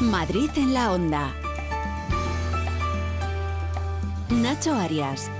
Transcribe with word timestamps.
Madrid 0.00 0.48
en 0.56 0.72
la 0.72 0.92
onda. 0.92 1.34
Nacho 4.30 4.74
Arias. 4.74 5.30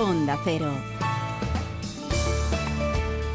Onda 0.00 0.38
Cero. 0.44 0.72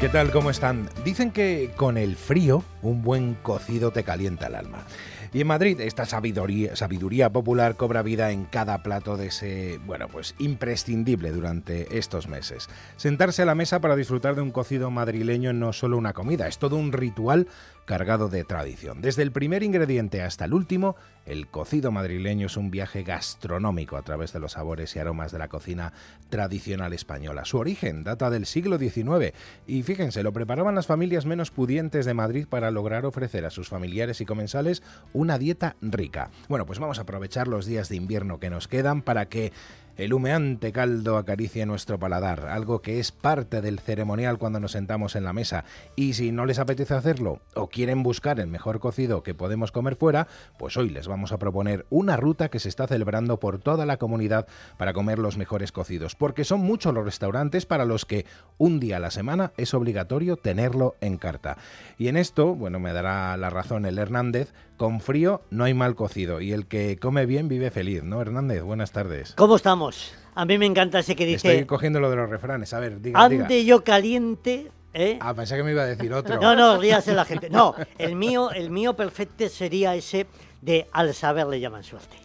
¿Qué 0.00 0.08
tal? 0.08 0.32
¿Cómo 0.32 0.50
están? 0.50 0.88
Dicen 1.04 1.30
que 1.30 1.70
con 1.76 1.96
el 1.96 2.16
frío 2.16 2.64
un 2.82 3.02
buen 3.02 3.34
cocido 3.34 3.92
te 3.92 4.02
calienta 4.02 4.48
el 4.48 4.56
alma. 4.56 4.84
Y 5.32 5.42
en 5.42 5.46
Madrid 5.46 5.80
esta 5.80 6.06
sabiduría, 6.06 7.30
popular 7.30 7.76
cobra 7.76 8.02
vida 8.02 8.32
en 8.32 8.46
cada 8.46 8.82
plato 8.82 9.16
de 9.16 9.28
ese, 9.28 9.78
bueno, 9.86 10.08
pues 10.08 10.34
imprescindible 10.40 11.30
durante 11.30 11.98
estos 11.98 12.26
meses. 12.26 12.68
Sentarse 12.96 13.42
a 13.42 13.44
la 13.44 13.54
mesa 13.54 13.80
para 13.80 13.94
disfrutar 13.94 14.34
de 14.34 14.40
un 14.40 14.50
cocido 14.50 14.90
madrileño 14.90 15.52
no 15.52 15.70
es 15.70 15.78
solo 15.78 15.96
una 15.98 16.14
comida, 16.14 16.48
es 16.48 16.58
todo 16.58 16.74
un 16.74 16.90
ritual 16.90 17.46
cargado 17.90 18.28
de 18.28 18.44
tradición. 18.44 19.02
Desde 19.02 19.24
el 19.24 19.32
primer 19.32 19.64
ingrediente 19.64 20.22
hasta 20.22 20.44
el 20.44 20.54
último, 20.54 20.94
el 21.26 21.48
cocido 21.48 21.90
madrileño 21.90 22.46
es 22.46 22.56
un 22.56 22.70
viaje 22.70 23.02
gastronómico 23.02 23.96
a 23.96 24.02
través 24.02 24.32
de 24.32 24.38
los 24.38 24.52
sabores 24.52 24.94
y 24.94 25.00
aromas 25.00 25.32
de 25.32 25.40
la 25.40 25.48
cocina 25.48 25.92
tradicional 26.28 26.92
española. 26.92 27.44
Su 27.44 27.58
origen 27.58 28.04
data 28.04 28.30
del 28.30 28.46
siglo 28.46 28.78
XIX 28.78 29.34
y 29.66 29.82
fíjense, 29.82 30.22
lo 30.22 30.32
preparaban 30.32 30.76
las 30.76 30.86
familias 30.86 31.26
menos 31.26 31.50
pudientes 31.50 32.06
de 32.06 32.14
Madrid 32.14 32.46
para 32.48 32.70
lograr 32.70 33.06
ofrecer 33.06 33.44
a 33.44 33.50
sus 33.50 33.68
familiares 33.68 34.20
y 34.20 34.24
comensales 34.24 34.84
una 35.12 35.36
dieta 35.36 35.74
rica. 35.80 36.30
Bueno, 36.48 36.66
pues 36.66 36.78
vamos 36.78 37.00
a 37.00 37.02
aprovechar 37.02 37.48
los 37.48 37.66
días 37.66 37.88
de 37.88 37.96
invierno 37.96 38.38
que 38.38 38.50
nos 38.50 38.68
quedan 38.68 39.02
para 39.02 39.26
que 39.26 39.52
el 39.96 40.12
humeante 40.12 40.72
caldo 40.72 41.16
acaricia 41.16 41.66
nuestro 41.66 41.98
paladar, 41.98 42.46
algo 42.46 42.82
que 42.82 43.00
es 43.00 43.12
parte 43.12 43.60
del 43.60 43.78
ceremonial 43.78 44.38
cuando 44.38 44.60
nos 44.60 44.72
sentamos 44.72 45.16
en 45.16 45.24
la 45.24 45.32
mesa. 45.32 45.64
Y 45.96 46.14
si 46.14 46.32
no 46.32 46.46
les 46.46 46.58
apetece 46.58 46.94
hacerlo 46.94 47.40
o 47.54 47.68
quieren 47.68 48.02
buscar 48.02 48.40
el 48.40 48.46
mejor 48.46 48.80
cocido 48.80 49.22
que 49.22 49.34
podemos 49.34 49.72
comer 49.72 49.96
fuera, 49.96 50.28
pues 50.58 50.76
hoy 50.76 50.90
les 50.90 51.08
vamos 51.08 51.32
a 51.32 51.38
proponer 51.38 51.86
una 51.90 52.16
ruta 52.16 52.48
que 52.48 52.60
se 52.60 52.68
está 52.68 52.86
celebrando 52.86 53.40
por 53.40 53.58
toda 53.58 53.86
la 53.86 53.98
comunidad 53.98 54.46
para 54.78 54.92
comer 54.92 55.18
los 55.18 55.36
mejores 55.36 55.72
cocidos, 55.72 56.14
porque 56.14 56.44
son 56.44 56.60
muchos 56.60 56.94
los 56.94 57.04
restaurantes 57.04 57.66
para 57.66 57.84
los 57.84 58.04
que 58.04 58.26
un 58.58 58.80
día 58.80 58.96
a 58.96 59.00
la 59.00 59.10
semana 59.10 59.52
es 59.56 59.74
obligatorio 59.74 60.36
tenerlo 60.36 60.96
en 61.00 61.18
carta. 61.18 61.56
Y 61.98 62.08
en 62.08 62.16
esto, 62.16 62.54
bueno, 62.54 62.78
me 62.80 62.92
dará 62.92 63.36
la 63.36 63.50
razón 63.50 63.86
el 63.86 63.98
Hernández, 63.98 64.52
con 64.80 65.02
frío 65.02 65.42
no 65.50 65.64
hay 65.64 65.74
mal 65.74 65.94
cocido 65.94 66.40
y 66.40 66.52
el 66.54 66.66
que 66.66 66.98
come 66.98 67.26
bien 67.26 67.48
vive 67.48 67.70
feliz, 67.70 68.02
¿no, 68.02 68.22
Hernández? 68.22 68.62
Buenas 68.62 68.92
tardes. 68.92 69.34
¿Cómo 69.36 69.56
estamos? 69.56 70.14
A 70.34 70.46
mí 70.46 70.56
me 70.56 70.64
encanta 70.64 71.00
ese 71.00 71.14
que 71.14 71.26
dice... 71.26 71.52
Estoy 71.52 71.66
cogiendo 71.66 72.00
lo 72.00 72.08
de 72.08 72.16
los 72.16 72.30
refranes, 72.30 72.72
a 72.72 72.80
ver, 72.80 72.98
diga, 73.02 73.22
Ande 73.22 73.44
diga. 73.46 73.68
yo 73.68 73.84
caliente... 73.84 74.72
¿eh? 74.94 75.18
Ah, 75.20 75.34
pensé 75.34 75.58
que 75.58 75.64
me 75.64 75.72
iba 75.72 75.82
a 75.82 75.86
decir 75.86 76.10
otro. 76.14 76.40
No, 76.40 76.56
no, 76.56 76.78
ríase 76.78 77.12
la 77.12 77.26
gente. 77.26 77.50
No, 77.50 77.74
el 77.98 78.16
mío, 78.16 78.52
el 78.52 78.70
mío 78.70 78.96
perfecto 78.96 79.46
sería 79.50 79.94
ese 79.94 80.26
de 80.62 80.86
al 80.92 81.12
saber 81.12 81.46
le 81.48 81.60
llaman 81.60 81.84
suerte. 81.84 82.16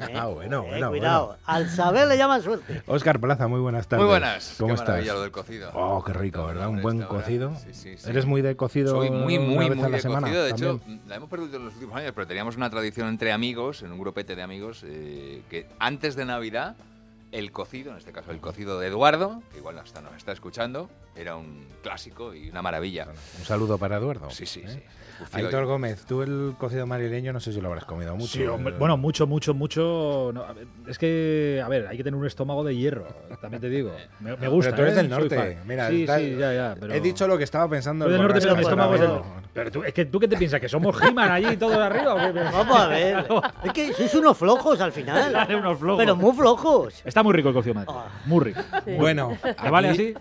¿Eh? 0.00 0.12
Ah, 0.16 0.26
bueno, 0.26 0.64
Eh, 0.64 0.68
bueno, 0.70 0.88
Cuidado, 0.90 1.26
bueno. 1.28 1.42
al 1.46 1.68
saber 1.68 2.08
le 2.08 2.16
llaman 2.16 2.42
suerte. 2.42 2.82
Óscar 2.86 3.20
Plaza, 3.20 3.46
muy 3.46 3.60
buenas 3.60 3.86
tardes. 3.86 4.02
Muy 4.04 4.10
buenas. 4.10 4.54
¿Cómo 4.58 4.68
Qué 4.68 4.74
estás? 4.74 4.88
maravilla 4.88 5.12
lo 5.14 5.22
del 5.22 5.30
cocido. 5.30 5.70
Oh, 5.74 6.02
qué 6.02 6.12
rico, 6.12 6.44
¿verdad? 6.46 6.68
Un 6.68 6.82
buen 6.82 7.02
cocido. 7.02 7.54
Sí, 7.56 7.72
sí, 7.72 7.96
sí. 7.98 8.10
¿Eres 8.10 8.26
muy 8.26 8.42
de 8.42 8.56
cocido 8.56 8.96
Soy 8.96 9.10
muy, 9.10 9.38
una 9.38 9.46
muy, 9.48 9.68
vez 9.68 9.76
muy 9.76 9.86
a 9.86 9.88
la 9.88 9.96
de 9.96 10.02
semana? 10.02 10.26
cocido. 10.26 10.44
De 10.44 10.50
hecho, 10.50 10.80
la 11.06 11.16
hemos 11.16 11.28
perdido 11.28 11.56
en 11.56 11.64
los 11.66 11.74
últimos 11.74 11.96
años, 11.96 12.12
pero 12.14 12.26
teníamos 12.26 12.56
una 12.56 12.68
tradición 12.70 13.08
entre 13.08 13.32
amigos, 13.32 13.82
en 13.82 13.92
un 13.92 13.98
grupete 14.00 14.34
de 14.34 14.42
amigos, 14.42 14.82
eh, 14.86 15.42
que 15.48 15.68
antes 15.78 16.16
de 16.16 16.24
Navidad, 16.24 16.74
el 17.32 17.50
cocido, 17.50 17.92
en 17.92 17.98
este 17.98 18.12
caso 18.12 18.30
el 18.30 18.40
cocido 18.40 18.78
de 18.78 18.88
Eduardo, 18.88 19.42
que 19.50 19.58
igual 19.58 19.78
hasta 19.78 20.00
nos 20.00 20.14
está 20.16 20.32
escuchando, 20.32 20.88
era 21.16 21.34
un 21.36 21.66
clásico 21.82 22.34
y 22.34 22.48
una 22.50 22.62
maravilla. 22.62 23.08
Un 23.38 23.44
saludo 23.44 23.78
para 23.78 23.96
Eduardo. 23.96 24.30
Sí, 24.30 24.46
sí, 24.46 24.60
¿eh? 24.64 24.68
sí. 24.68 24.80
Cocido 25.18 25.46
Aitor 25.46 25.66
Gómez, 25.66 26.04
tú 26.06 26.22
el 26.22 26.54
cocido 26.58 26.86
madrileño 26.86 27.32
no 27.32 27.38
sé 27.38 27.52
si 27.52 27.60
lo 27.60 27.68
habrás 27.68 27.84
comido 27.84 28.14
mucho. 28.16 28.32
Sí, 28.32 28.44
hombre, 28.46 28.74
bueno, 28.76 28.96
mucho, 28.96 29.26
mucho, 29.26 29.54
mucho. 29.54 30.30
no, 30.34 30.42
a 30.42 30.52
ver, 30.52 30.66
es 30.88 30.98
que, 30.98 31.62
a 31.64 31.68
ver, 31.68 31.86
hay 31.86 31.96
que 31.96 32.02
tener 32.02 32.18
un 32.18 32.26
estómago 32.26 32.64
de 32.64 32.74
hierro, 32.76 33.06
también 33.40 33.60
te 33.60 33.68
digo. 33.68 33.92
Me, 34.20 34.36
me 34.36 34.48
gusta. 34.48 34.70
Pero 34.70 34.76
tú 34.76 34.82
eres 34.82 34.94
¿eh? 34.94 34.96
del 34.96 35.08
norte. 35.10 35.58
Mira, 35.64 35.88
sí, 35.90 36.00
está- 36.02 36.18
sí, 36.18 36.36
ya, 36.36 36.52
ya. 36.52 36.76
Pero... 36.78 36.94
He 36.94 37.00
dicho 37.00 37.26
lo 37.28 37.38
que 37.38 37.44
estaba 37.44 37.68
pensando. 37.68 38.08
Del 38.08 38.20
norte, 38.20 38.40
pero 38.40 38.56
mi 38.56 38.62
borrasca, 38.62 38.70
estómago 38.70 38.94
es 38.94 39.00
del 39.00 39.42
pero- 39.52 39.70
tú, 39.70 39.84
es 39.84 39.92
que 39.92 40.06
tú 40.06 40.18
qué 40.18 40.28
te 40.28 40.36
piensas, 40.36 40.60
que 40.60 40.68
somos 40.68 41.00
He-Man 41.00 41.30
allí 41.30 41.56
todos 41.56 41.76
arriba. 41.76 42.14
Vamos 42.50 42.80
a 42.80 42.86
ver. 42.88 43.26
Es 43.64 43.72
que 43.72 43.92
sois 43.92 44.14
unos 44.14 44.36
flojos 44.36 44.80
al 44.80 44.92
final. 44.92 45.46
Unos 45.62 45.78
flojos. 45.78 45.98
Pero 46.02 46.16
muy 46.16 46.32
flojos. 46.34 47.02
Está 47.04 47.21
muy 47.22 47.34
rico 47.34 47.48
el 47.48 47.54
cocido 47.54 47.74
madre. 47.74 47.88
Ah. 47.92 48.06
Muy 48.26 48.44
rico. 48.44 48.60
Bueno, 48.98 49.36
¿Te 49.62 49.70
vale 49.70 49.90
así? 49.90 50.14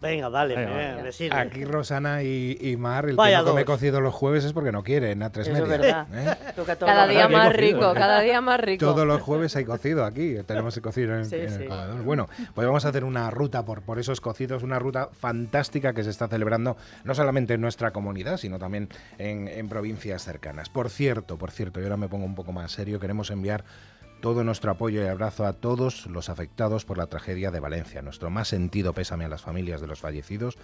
Venga, 0.00 0.28
vale, 0.28 0.54
Venga, 0.54 0.70
me- 0.70 0.76
venga. 0.88 1.02
me 1.04 1.12
sirve. 1.12 1.34
Aquí 1.38 1.64
Rosana 1.64 2.22
y, 2.22 2.58
y 2.60 2.76
Mar, 2.76 3.08
el 3.08 3.16
Vaya 3.16 3.38
que 3.38 3.44
no 3.44 3.50
come 3.52 3.64
cocido 3.64 4.02
los 4.02 4.12
jueves 4.12 4.44
es 4.44 4.52
porque 4.52 4.70
no 4.70 4.82
quiere, 4.82 5.12
en 5.12 5.20
A3 5.22 5.38
Eso 5.40 5.52
es 5.52 5.60
Media. 5.62 5.66
verdad. 5.78 6.06
¿eh? 6.12 6.36
Cada 6.78 7.06
día 7.06 7.26
más 7.26 7.50
rico, 7.56 7.94
cada 7.94 8.20
día 8.20 8.42
más 8.42 8.60
rico. 8.60 8.84
Todos 8.84 9.06
los 9.06 9.22
jueves 9.22 9.56
hay 9.56 9.64
cocido 9.64 10.04
aquí, 10.04 10.36
tenemos 10.46 10.76
el 10.76 10.82
cocido 10.82 11.16
en, 11.16 11.24
Sí, 11.24 11.36
en 11.36 11.50
el 11.62 11.68
comedor. 11.68 12.02
Bueno, 12.02 12.28
pues 12.54 12.66
vamos 12.66 12.84
a 12.84 12.90
hacer 12.90 13.02
una 13.02 13.30
ruta 13.30 13.64
por, 13.64 13.80
por 13.80 13.98
esos 13.98 14.20
cocidos, 14.20 14.62
una 14.62 14.78
ruta 14.78 15.08
fantástica 15.18 15.94
que 15.94 16.04
se 16.04 16.10
está 16.10 16.28
celebrando 16.28 16.76
no 17.04 17.14
solamente 17.14 17.54
en 17.54 17.62
nuestra 17.62 17.92
comunidad, 17.92 18.36
sino 18.36 18.58
también 18.58 18.90
en, 19.16 19.48
en 19.48 19.70
provincias 19.70 20.22
cercanas. 20.22 20.68
Por 20.68 20.90
cierto, 20.90 21.38
por 21.38 21.50
cierto, 21.50 21.80
y 21.80 21.84
ahora 21.84 21.96
me 21.96 22.08
pongo 22.10 22.26
un 22.26 22.34
poco 22.34 22.52
más 22.52 22.72
serio, 22.72 23.00
queremos 23.00 23.30
enviar 23.30 23.64
todo 24.24 24.42
nuestro 24.42 24.70
apoyo 24.70 25.04
y 25.04 25.06
abrazo 25.06 25.44
a 25.44 25.52
todos 25.52 26.06
los 26.06 26.30
afectados 26.30 26.86
por 26.86 26.96
la 26.96 27.08
tragedia 27.08 27.50
de 27.50 27.60
Valencia. 27.60 28.00
Nuestro 28.00 28.30
más 28.30 28.48
sentido 28.48 28.94
pésame 28.94 29.26
a 29.26 29.28
las 29.28 29.42
familias 29.42 29.82
de 29.82 29.86
los 29.86 30.00
fallecidos 30.00 30.56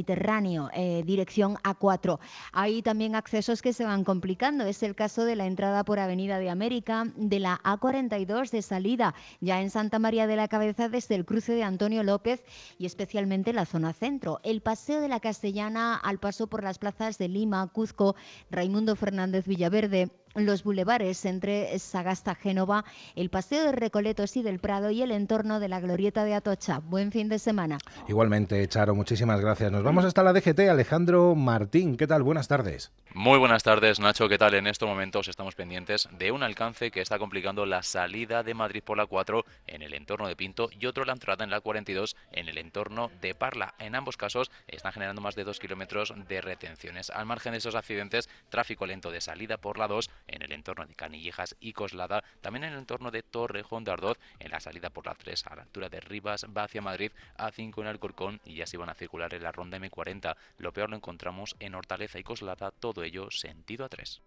eh, 0.74 1.04
dirección 1.06 1.56
A4. 1.64 2.20
Hay 2.52 2.82
también 2.82 3.16
accesos 3.16 3.62
que 3.62 3.74
se 3.74 3.86
van 3.86 4.04
complicando. 4.04 4.66
Es 4.66 4.84
el 4.84 4.96
caso 4.96 5.26
de 5.26 5.36
la 5.36 5.46
entrada 5.46 5.84
por 5.84 6.00
Avenida 6.00 6.40
de 6.40 6.50
América, 6.50 7.06
de 7.16 7.40
la 7.40 7.60
A42 7.64 8.52
de 8.52 8.62
salida, 8.62 9.16
ya 9.42 9.62
en 9.62 9.70
Santa 9.70 10.00
María 10.00 10.28
de 10.28 10.36
la 10.36 10.48
Cabeza 10.48 10.90
desde 10.90 11.16
el 11.16 11.26
cruce 11.26 11.54
de 11.54 11.64
Antonio 11.64 12.04
López 12.04 12.44
y 12.78 12.86
especialmente 12.86 13.54
la 13.54 13.66
zona 13.66 13.94
centro. 13.94 14.40
El 14.44 14.62
paseo 14.62 15.02
de 15.02 15.08
la 15.08 15.20
Castellana 15.20 15.96
al 15.96 16.20
paso 16.20 16.48
por 16.48 16.64
las 16.64 16.80
plazas 16.80 17.18
de 17.18 17.28
Lima, 17.28 17.68
Cuzco, 17.68 18.16
Raimundo 18.50 18.96
Fernández 18.96 19.46
Villaverde, 19.46 20.10
los 20.36 20.64
bulevares 20.64 21.26
entre 21.26 21.78
Sagasta, 21.80 22.36
Génova, 22.36 22.86
el 23.16 23.30
paseo 23.30 23.66
de 23.66 23.72
Recoletos 23.72 24.38
y 24.38 24.44
del 24.44 24.60
Prado 24.60 24.92
y 24.92 25.02
el 25.02 25.12
entorno 25.12 25.60
de 25.60 25.70
la 25.70 25.80
Glorieta 25.80 26.24
de 26.24 26.34
Atocha. 26.34 26.80
Buen 26.80 27.12
fin 27.12 27.30
de 27.30 27.40
semana. 27.40 27.78
Igualmente, 28.08 28.68
Charo, 28.68 28.96
muchísimas 28.96 29.42
gracias. 29.42 29.72
Nos 29.72 29.84
vamos 29.84 30.06
hasta 30.06 30.24
la 30.24 30.34
DGT. 30.34 30.60
Alejandro 30.70 31.36
Martín, 31.36 31.98
¿qué 31.98 32.08
tal? 32.08 32.24
Buenas 32.24 32.48
tardes. 32.48 32.92
Muy 33.16 33.40
buenas 33.40 33.64
tardes, 33.64 34.00
Nacho. 34.00 34.30
¿Qué 34.30 34.38
tal? 34.38 34.54
En 34.54 34.68
estos 34.68 34.88
momentos 34.88 35.28
estamos 35.28 35.56
pendientes 35.56 36.08
de 36.12 36.32
un 36.32 36.44
alcance 36.44 36.92
que 36.92 37.02
está 37.02 37.18
complicando 37.18 37.66
la 37.66 37.82
salida 37.82 38.44
de 38.44 38.54
Madrid 38.54 38.84
por 38.84 38.98
la 38.98 39.08
4 39.08 39.44
en 39.66 39.82
el 39.82 39.96
entorno 39.96 40.28
de 40.28 40.36
Pinto 40.36 40.70
y 40.80 40.86
otro 40.86 41.06
la 41.06 41.14
entrada 41.14 41.44
en 41.44 41.50
la 41.50 41.60
42 41.60 42.16
en 42.32 42.50
el 42.50 42.60
entorno 42.60 43.10
de 43.20 43.34
Parla. 43.34 43.74
En 43.80 43.96
ambos 43.96 44.16
casos 44.16 44.52
están 44.68 44.94
generando 44.94 45.24
más 45.24 45.34
de 45.34 45.44
2 45.44 45.60
kilómetros 45.60 46.14
de 46.28 46.40
retenciones. 46.40 47.10
Al 47.10 47.26
margen 47.26 47.54
de 47.54 47.58
esos 47.58 47.74
accidentes, 47.74 48.30
tráfico 48.50 48.86
lento 48.86 49.10
de 49.10 49.22
salida 49.22 49.58
por 49.58 49.80
la 49.80 49.88
2 49.88 50.08
en 50.28 50.44
el 50.44 50.52
entorno 50.52 50.86
de 50.86 50.94
Canillejas 50.94 51.56
y 51.60 51.74
Coslada, 51.74 52.24
también 52.42 52.66
en 52.66 52.74
el 52.74 52.80
entorno 52.80 53.10
de 53.10 53.24
Torrejón 53.24 53.86
de 53.86 53.92
Ardoz, 53.92 54.20
en 54.38 54.52
la 54.52 54.60
salida 54.60 54.92
por 54.92 55.08
la 55.08 55.16
3 55.16 55.48
a 55.48 55.56
la 55.56 55.64
altura 55.64 55.90
de 55.90 56.00
Rivas, 56.00 56.46
va 56.56 56.66
hacia 56.66 56.84
Madrid, 56.84 57.12
A5 57.40 57.82
en 57.82 57.88
Alcorcón 57.88 58.40
y 58.46 58.54
ya 58.54 58.68
se 58.68 58.78
van 58.78 58.90
a 58.90 58.94
circular 58.94 59.34
en 59.34 59.42
la 59.42 59.52
ronda 59.52 59.80
M40. 59.80 60.36
Lo 60.60 60.74
peor 60.74 60.92
lo 60.92 60.96
encontramos 60.96 61.56
en 61.60 61.74
Hortaleza 61.74 62.20
y 62.20 62.24
Coslada, 62.24 62.70
todo 62.70 62.99
ello 63.04 63.28
sentido 63.32 63.86
a 63.86 63.90
3. 63.90 64.22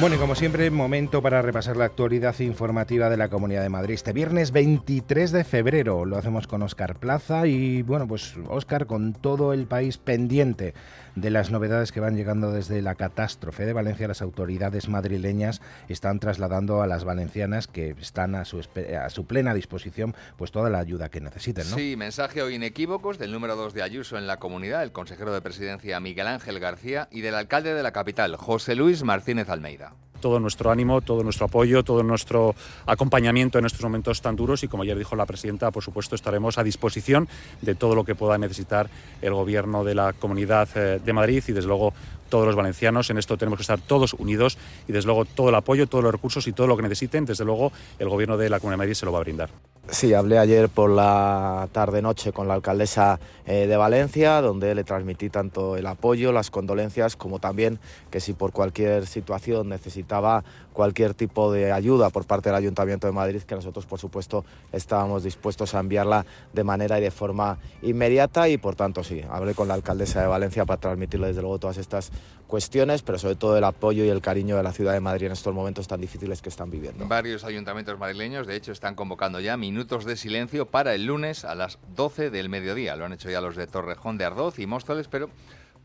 Bueno, 0.00 0.16
y 0.16 0.18
como 0.18 0.34
siempre, 0.34 0.70
momento 0.70 1.20
para 1.20 1.42
repasar 1.42 1.76
la 1.76 1.84
actualidad 1.84 2.38
informativa 2.38 3.10
de 3.10 3.18
la 3.18 3.28
Comunidad 3.28 3.60
de 3.60 3.68
Madrid. 3.68 3.92
Este 3.92 4.14
viernes 4.14 4.50
23 4.50 5.30
de 5.30 5.44
febrero 5.44 6.06
lo 6.06 6.16
hacemos 6.16 6.46
con 6.46 6.62
Óscar 6.62 6.98
Plaza 6.98 7.46
y, 7.46 7.82
bueno, 7.82 8.08
pues 8.08 8.34
Óscar 8.48 8.86
con 8.86 9.12
todo 9.12 9.52
el 9.52 9.66
país 9.66 9.98
pendiente 9.98 10.72
de 11.16 11.30
las 11.30 11.50
novedades 11.50 11.92
que 11.92 12.00
van 12.00 12.16
llegando 12.16 12.50
desde 12.50 12.80
la 12.80 12.94
catástrofe 12.94 13.66
de 13.66 13.74
Valencia. 13.74 14.08
Las 14.08 14.22
autoridades 14.22 14.88
madrileñas 14.88 15.60
están 15.90 16.18
trasladando 16.18 16.80
a 16.80 16.86
las 16.86 17.04
valencianas 17.04 17.66
que 17.66 17.90
están 18.00 18.36
a 18.36 18.46
su, 18.46 18.62
a 18.98 19.10
su 19.10 19.26
plena 19.26 19.52
disposición 19.52 20.14
pues 20.38 20.50
toda 20.50 20.70
la 20.70 20.78
ayuda 20.78 21.10
que 21.10 21.20
necesiten, 21.20 21.68
¿no? 21.68 21.76
Sí, 21.76 21.96
mensaje 21.96 22.40
hoy 22.40 22.54
inequívocos 22.54 23.18
del 23.18 23.32
número 23.32 23.54
2 23.54 23.74
de 23.74 23.82
Ayuso 23.82 24.16
en 24.16 24.26
la 24.26 24.38
comunidad, 24.38 24.82
el 24.82 24.92
consejero 24.92 25.34
de 25.34 25.42
presidencia 25.42 26.00
Miguel 26.00 26.26
Ángel 26.26 26.58
García 26.58 27.06
y 27.10 27.20
del 27.20 27.34
alcalde 27.34 27.74
de 27.74 27.82
la 27.82 27.92
capital, 27.92 28.36
José 28.36 28.74
Luis 28.74 29.02
Martínez 29.02 29.50
Almeida 29.50 29.89
todo 30.20 30.38
nuestro 30.38 30.70
ánimo, 30.70 31.00
todo 31.00 31.22
nuestro 31.22 31.46
apoyo, 31.46 31.82
todo 31.82 32.02
nuestro 32.02 32.54
acompañamiento 32.86 33.58
en 33.58 33.66
estos 33.66 33.82
momentos 33.82 34.20
tan 34.22 34.36
duros 34.36 34.62
y 34.62 34.68
como 34.68 34.82
ayer 34.82 34.96
dijo 34.96 35.16
la 35.16 35.26
presidenta, 35.26 35.70
por 35.70 35.82
supuesto 35.82 36.14
estaremos 36.14 36.58
a 36.58 36.62
disposición 36.62 37.28
de 37.60 37.74
todo 37.74 37.94
lo 37.94 38.04
que 38.04 38.14
pueda 38.14 38.38
necesitar 38.38 38.88
el 39.22 39.34
gobierno 39.34 39.84
de 39.84 39.94
la 39.94 40.12
Comunidad 40.12 40.68
eh, 40.76 41.00
de 41.04 41.12
Madrid 41.12 41.42
y 41.48 41.52
desde 41.52 41.68
luego 41.68 41.92
todos 42.30 42.46
los 42.46 42.56
valencianos. 42.56 43.10
En 43.10 43.18
esto 43.18 43.36
tenemos 43.36 43.58
que 43.58 43.62
estar 43.62 43.80
todos 43.80 44.14
unidos 44.14 44.56
y 44.88 44.92
desde 44.92 45.06
luego 45.06 45.26
todo 45.26 45.50
el 45.50 45.54
apoyo, 45.54 45.86
todos 45.86 46.02
los 46.02 46.12
recursos 46.12 46.46
y 46.46 46.52
todo 46.52 46.66
lo 46.66 46.76
que 46.76 46.82
necesiten, 46.84 47.26
desde 47.26 47.44
luego 47.44 47.72
el 47.98 48.08
gobierno 48.08 48.38
de 48.38 48.48
la 48.48 48.60
Comunidad 48.60 48.78
de 48.78 48.78
Madrid 48.78 48.94
se 48.94 49.04
lo 49.04 49.12
va 49.12 49.18
a 49.18 49.22
brindar. 49.22 49.50
Sí, 49.88 50.14
hablé 50.14 50.38
ayer 50.38 50.68
por 50.68 50.88
la 50.88 51.68
tarde-noche 51.72 52.32
con 52.32 52.46
la 52.46 52.54
alcaldesa 52.54 53.18
eh, 53.44 53.66
de 53.66 53.76
Valencia, 53.76 54.40
donde 54.40 54.72
le 54.76 54.84
transmití 54.84 55.30
tanto 55.30 55.76
el 55.76 55.84
apoyo, 55.86 56.30
las 56.30 56.50
condolencias, 56.50 57.16
como 57.16 57.40
también 57.40 57.80
que 58.08 58.20
si 58.20 58.32
por 58.32 58.52
cualquier 58.52 59.06
situación 59.06 59.68
necesitaba 59.68 60.44
cualquier 60.72 61.14
tipo 61.14 61.52
de 61.52 61.72
ayuda 61.72 62.10
por 62.10 62.24
parte 62.24 62.50
del 62.50 62.56
Ayuntamiento 62.56 63.08
de 63.08 63.12
Madrid, 63.12 63.42
que 63.42 63.56
nosotros, 63.56 63.84
por 63.86 63.98
supuesto, 63.98 64.44
estábamos 64.70 65.24
dispuestos 65.24 65.74
a 65.74 65.80
enviarla 65.80 66.24
de 66.52 66.62
manera 66.62 66.98
y 67.00 67.02
de 67.02 67.10
forma 67.10 67.58
inmediata 67.82 68.48
y, 68.48 68.58
por 68.58 68.76
tanto, 68.76 69.02
sí, 69.02 69.22
hablé 69.28 69.54
con 69.54 69.66
la 69.66 69.74
alcaldesa 69.74 70.20
de 70.22 70.28
Valencia 70.28 70.64
para 70.66 70.80
transmitirle, 70.80 71.26
desde 71.28 71.42
luego, 71.42 71.58
todas 71.58 71.78
estas 71.78 72.12
cuestiones, 72.46 73.02
pero 73.02 73.18
sobre 73.18 73.36
todo 73.36 73.56
el 73.56 73.64
apoyo 73.64 74.04
y 74.04 74.08
el 74.08 74.20
cariño 74.20 74.56
de 74.56 74.62
la 74.62 74.72
ciudad 74.72 74.92
de 74.92 75.00
Madrid 75.00 75.26
en 75.26 75.32
estos 75.32 75.54
momentos 75.54 75.86
tan 75.86 76.00
difíciles 76.00 76.42
que 76.42 76.48
están 76.48 76.70
viviendo. 76.70 77.06
Varios 77.06 77.44
ayuntamientos 77.44 77.98
madrileños, 77.98 78.46
de 78.46 78.56
hecho, 78.56 78.72
están 78.72 78.94
convocando 78.94 79.40
ya 79.40 79.56
minutos 79.56 80.04
de 80.04 80.16
silencio 80.16 80.66
para 80.66 80.94
el 80.94 81.06
lunes 81.06 81.44
a 81.44 81.54
las 81.54 81.78
12 81.94 82.30
del 82.30 82.48
mediodía. 82.48 82.96
Lo 82.96 83.04
han 83.04 83.12
hecho 83.12 83.30
ya 83.30 83.40
los 83.40 83.56
de 83.56 83.66
Torrejón 83.66 84.18
de 84.18 84.24
Ardoz 84.24 84.58
y 84.58 84.66
Móstoles, 84.66 85.06
pero 85.08 85.30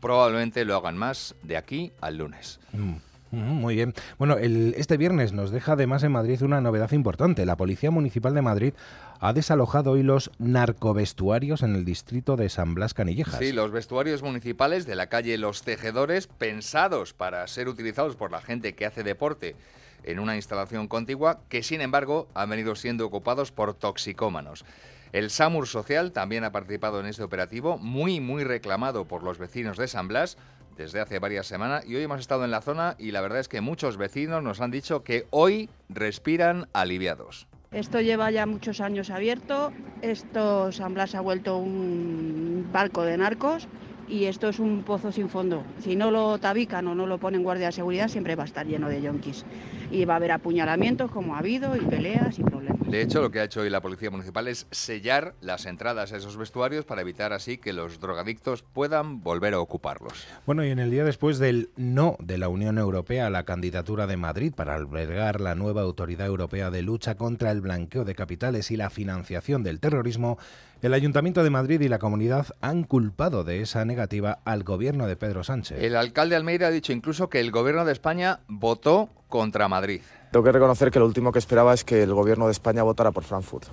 probablemente 0.00 0.64
lo 0.64 0.76
hagan 0.76 0.96
más 0.96 1.34
de 1.42 1.56
aquí 1.56 1.92
al 2.00 2.18
lunes. 2.18 2.60
Mm. 2.72 2.94
Muy 3.30 3.74
bien. 3.74 3.92
Bueno, 4.18 4.36
este 4.38 4.96
viernes 4.96 5.32
nos 5.32 5.50
deja 5.50 5.72
además 5.72 6.02
en 6.04 6.12
Madrid 6.12 6.42
una 6.42 6.60
novedad 6.60 6.92
importante. 6.92 7.44
La 7.44 7.56
Policía 7.56 7.90
Municipal 7.90 8.34
de 8.34 8.42
Madrid 8.42 8.74
ha 9.18 9.32
desalojado 9.32 9.92
hoy 9.92 10.02
los 10.02 10.30
narcovestuarios 10.38 11.62
en 11.62 11.74
el 11.74 11.84
distrito 11.84 12.36
de 12.36 12.48
San 12.48 12.74
Blas 12.74 12.94
Canillejas. 12.94 13.38
Sí, 13.38 13.52
los 13.52 13.72
vestuarios 13.72 14.22
municipales 14.22 14.86
de 14.86 14.94
la 14.94 15.08
calle 15.08 15.38
Los 15.38 15.62
Tejedores, 15.62 16.28
pensados 16.28 17.14
para 17.14 17.46
ser 17.48 17.68
utilizados 17.68 18.16
por 18.16 18.30
la 18.30 18.40
gente 18.40 18.74
que 18.74 18.86
hace 18.86 19.02
deporte 19.02 19.56
en 20.04 20.20
una 20.20 20.36
instalación 20.36 20.86
contigua, 20.86 21.40
que 21.48 21.62
sin 21.62 21.80
embargo 21.80 22.28
han 22.34 22.50
venido 22.50 22.76
siendo 22.76 23.04
ocupados 23.04 23.50
por 23.50 23.74
toxicómanos. 23.74 24.64
El 25.12 25.30
SAMUR 25.30 25.66
Social 25.66 26.12
también 26.12 26.44
ha 26.44 26.52
participado 26.52 27.00
en 27.00 27.06
este 27.06 27.22
operativo, 27.22 27.78
muy, 27.78 28.20
muy 28.20 28.44
reclamado 28.44 29.06
por 29.06 29.22
los 29.22 29.38
vecinos 29.38 29.76
de 29.78 29.88
San 29.88 30.08
Blas 30.08 30.36
desde 30.76 31.00
hace 31.00 31.18
varias 31.18 31.46
semanas 31.46 31.84
y 31.86 31.94
hoy 31.96 32.02
hemos 32.02 32.20
estado 32.20 32.44
en 32.44 32.50
la 32.50 32.60
zona 32.60 32.96
y 32.98 33.10
la 33.10 33.20
verdad 33.20 33.40
es 33.40 33.48
que 33.48 33.60
muchos 33.60 33.96
vecinos 33.96 34.42
nos 34.42 34.60
han 34.60 34.70
dicho 34.70 35.02
que 35.02 35.26
hoy 35.30 35.68
respiran 35.88 36.68
aliviados. 36.72 37.46
Esto 37.72 38.00
lleva 38.00 38.30
ya 38.30 38.46
muchos 38.46 38.80
años 38.80 39.10
abierto, 39.10 39.72
esto 40.00 40.70
San 40.72 40.94
Blas 40.94 41.14
ha 41.14 41.20
vuelto 41.20 41.58
un 41.58 42.68
barco 42.72 43.02
de 43.02 43.16
narcos 43.16 43.68
y 44.08 44.26
esto 44.26 44.48
es 44.48 44.58
un 44.58 44.82
pozo 44.82 45.10
sin 45.12 45.28
fondo. 45.28 45.64
Si 45.80 45.96
no 45.96 46.10
lo 46.10 46.38
tabican 46.38 46.86
o 46.86 46.94
no 46.94 47.06
lo 47.06 47.18
ponen 47.18 47.42
guardia 47.42 47.66
de 47.66 47.72
seguridad, 47.72 48.08
siempre 48.08 48.36
va 48.36 48.44
a 48.44 48.46
estar 48.46 48.66
lleno 48.66 48.88
de 48.88 49.02
yonkis. 49.02 49.44
Y 49.90 50.04
va 50.04 50.14
a 50.14 50.16
haber 50.16 50.32
apuñalamientos 50.32 51.10
como 51.10 51.34
ha 51.34 51.38
habido 51.38 51.76
y 51.76 51.80
peleas 51.80 52.38
y 52.38 52.42
problemas. 52.42 52.75
De 52.88 53.02
hecho, 53.02 53.20
lo 53.20 53.32
que 53.32 53.40
ha 53.40 53.44
hecho 53.44 53.62
hoy 53.62 53.70
la 53.70 53.80
Policía 53.80 54.12
Municipal 54.12 54.46
es 54.46 54.68
sellar 54.70 55.34
las 55.40 55.66
entradas 55.66 56.12
a 56.12 56.18
esos 56.18 56.36
vestuarios 56.36 56.84
para 56.84 57.00
evitar 57.00 57.32
así 57.32 57.58
que 57.58 57.72
los 57.72 57.98
drogadictos 57.98 58.62
puedan 58.62 59.24
volver 59.24 59.54
a 59.54 59.60
ocuparlos. 59.60 60.24
Bueno, 60.46 60.64
y 60.64 60.70
en 60.70 60.78
el 60.78 60.92
día 60.92 61.02
después 61.02 61.40
del 61.40 61.70
no 61.74 62.16
de 62.20 62.38
la 62.38 62.48
Unión 62.48 62.78
Europea 62.78 63.26
a 63.26 63.30
la 63.30 63.42
candidatura 63.42 64.06
de 64.06 64.16
Madrid 64.16 64.52
para 64.54 64.76
albergar 64.76 65.40
la 65.40 65.56
nueva 65.56 65.82
Autoridad 65.82 66.28
Europea 66.28 66.70
de 66.70 66.82
Lucha 66.82 67.16
contra 67.16 67.50
el 67.50 67.60
Blanqueo 67.60 68.04
de 68.04 68.14
Capitales 68.14 68.70
y 68.70 68.76
la 68.76 68.88
financiación 68.88 69.64
del 69.64 69.80
terrorismo, 69.80 70.38
el 70.82 70.94
Ayuntamiento 70.94 71.42
de 71.42 71.50
Madrid 71.50 71.80
y 71.80 71.88
la 71.88 71.98
comunidad 71.98 72.46
han 72.60 72.84
culpado 72.84 73.44
de 73.44 73.60
esa 73.62 73.84
negativa 73.84 74.38
al 74.44 74.62
gobierno 74.62 75.06
de 75.06 75.16
Pedro 75.16 75.42
Sánchez. 75.42 75.82
El 75.82 75.96
alcalde 75.96 76.36
Almeida 76.36 76.68
ha 76.68 76.70
dicho 76.70 76.92
incluso 76.92 77.28
que 77.28 77.40
el 77.40 77.50
gobierno 77.50 77.84
de 77.84 77.92
España 77.92 78.40
votó 78.48 79.08
contra 79.28 79.68
Madrid. 79.68 80.02
Tengo 80.30 80.44
que 80.44 80.52
reconocer 80.52 80.90
que 80.90 80.98
lo 80.98 81.06
último 81.06 81.32
que 81.32 81.38
esperaba 81.38 81.72
es 81.72 81.84
que 81.84 82.02
el 82.02 82.12
gobierno 82.12 82.46
de 82.46 82.52
España 82.52 82.82
votara 82.82 83.10
por 83.10 83.24
Frankfurt, 83.24 83.64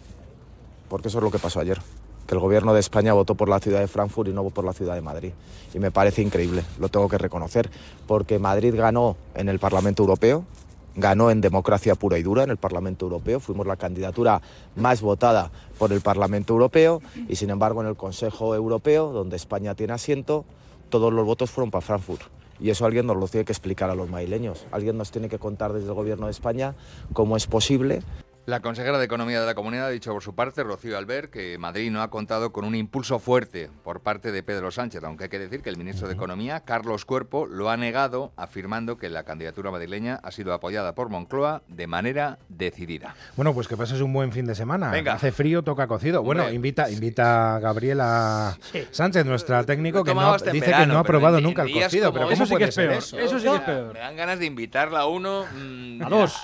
porque 0.88 1.10
eso 1.10 1.18
es 1.18 1.24
lo 1.24 1.32
que 1.32 1.40
pasó 1.40 1.60
ayer 1.60 1.80
que 2.28 2.36
el 2.36 2.40
gobierno 2.40 2.74
de 2.74 2.80
España 2.80 3.14
votó 3.14 3.36
por 3.36 3.50
la 3.50 3.60
ciudad 3.60 3.80
de 3.80 3.88
Frankfurt 3.88 4.30
y 4.30 4.34
no 4.34 4.50
por 4.50 4.64
la 4.64 4.74
ciudad 4.74 4.96
de 4.96 5.02
Madrid. 5.02 5.32
Y 5.74 5.80
me 5.80 5.92
parece 5.92 6.22
increíble, 6.22 6.64
lo 6.80 6.90
tengo 6.90 7.10
que 7.10 7.18
reconocer, 7.18 7.70
porque 8.08 8.40
Madrid 8.40 8.74
ganó 8.76 9.18
en 9.36 9.50
el 9.50 9.60
Parlamento 9.60 10.04
Europeo, 10.04 10.46
ganó 10.95 11.31
en 11.31 11.42
democracia 11.42 11.95
pura 11.95 12.18
y 12.18 12.24
dura 12.24 12.44
en 12.44 12.50
el 12.50 12.57
Parlamento 12.57 13.06
Europeo, 13.06 13.40
fuimos 13.40 13.68
la 13.68 13.78
candidatura 13.78 14.42
más 14.75 15.01
votada 15.01 15.51
por 15.78 15.92
el 15.92 16.01
Parlamento 16.01 16.54
Europeo 16.54 17.01
y 17.28 17.36
sin 17.36 17.50
embargo 17.50 17.81
en 17.81 17.88
el 17.88 17.95
Consejo 17.95 18.56
Europeo, 18.56 19.12
donde 19.12 19.36
España 19.36 19.75
tiene 19.75 19.94
asiento, 19.94 20.45
todos 20.90 21.12
los 21.12 21.25
votos 21.25 21.50
fueron 21.50 21.72
para 21.72 21.81
Frankfurt. 21.81 22.22
Y 22.60 22.69
eso 22.69 22.86
alguien 22.86 23.07
nos 23.07 23.18
lo 23.18 23.28
tiene 23.28 23.45
que 23.45 23.51
explicar 23.51 23.90
a 23.90 23.95
los 23.95 24.10
maileños. 24.10 24.68
Alguien 24.72 24.98
nos 24.98 25.12
tiene 25.12 25.28
que 25.28 25.40
contar 25.40 25.74
desde 25.74 25.88
el 25.88 25.95
Gobierno 25.95 26.27
de 26.27 26.32
España 26.32 26.75
cómo 27.12 27.36
es 27.36 27.48
posible 27.48 28.03
la 28.46 28.60
consejera 28.60 28.98
de 28.98 29.06
Economía 29.06 29.40
de 29.40 29.46
la 29.46 29.56
Comunidad 29.56 29.88
ha 29.88 29.90
dicho 29.90 30.12
por 30.12 30.22
su 30.22 30.36
parte, 30.36 30.64
Rocío 30.64 30.98
Albert, 30.98 31.32
que 31.32 31.58
Madrid 31.58 31.90
no 31.90 32.02
ha 32.02 32.10
contado 32.10 32.52
con 32.52 32.66
un 32.66 32.76
impulso 32.76 33.20
fuerte 33.20 33.70
por 33.84 34.02
parte 34.02 34.34
de 34.34 34.44
Pedro 34.44 34.70
Sánchez, 34.70 35.02
aunque 35.06 35.26
hay 35.26 35.30
que 35.30 35.40
decir 35.40 35.62
que 35.62 35.70
el 35.70 35.78
ministro 35.78 36.10
de 36.10 36.14
Economía, 36.14 36.60
Carlos 36.62 37.06
Cuerpo, 37.06 37.46
lo 37.46 37.70
ha 37.70 37.78
negado, 37.78 38.34
afirmando 38.36 38.98
que 38.98 39.10
la 39.10 39.24
candidatura 39.24 39.72
madrileña 39.72 40.20
ha 40.24 40.32
sido 40.32 40.54
apoyada 40.54 40.94
por 40.94 41.08
Moncloa 41.08 41.64
de 41.70 41.88
manera 41.88 42.38
decidida. 42.50 43.16
Bueno, 43.38 43.54
pues 43.54 43.70
que 43.70 43.78
pases 43.78 44.02
un 44.02 44.12
buen 44.12 44.34
fin 44.34 44.46
de 44.46 44.56
semana. 44.56 44.92
Venga. 44.92 45.14
Hace 45.14 45.32
frío, 45.32 45.64
toca 45.64 45.88
cocido. 45.88 46.22
Bueno, 46.22 46.52
invita, 46.52 46.90
invita 46.92 47.56
a 47.56 47.60
Gabriela 47.60 48.58
Sánchez, 48.92 49.26
nuestra 49.26 49.64
técnico, 49.64 50.04
que 50.04 50.14
no, 50.14 50.38
dice 50.38 50.74
que 50.74 50.86
no 50.86 51.00
ha 51.00 51.04
probado 51.04 51.40
nunca 51.40 51.64
el 51.64 51.72
cocido. 51.72 52.12
Pero 52.12 52.28
¿cómo 52.28 52.46
sí 52.46 52.56
que 52.58 52.66
es 52.66 52.76
peor? 52.76 52.94
Eso, 52.94 53.40
sí 53.40 53.48
que 53.48 53.56
es 53.56 53.62
peor. 53.62 53.94
Me 53.94 54.00
dan 54.00 54.18
ganas 54.18 54.40
de 54.40 54.46
invitarla 54.48 55.02
a 55.02 55.08
uno, 55.08 55.46
mm, 55.46 56.04
a 56.04 56.10
dos, 56.10 56.36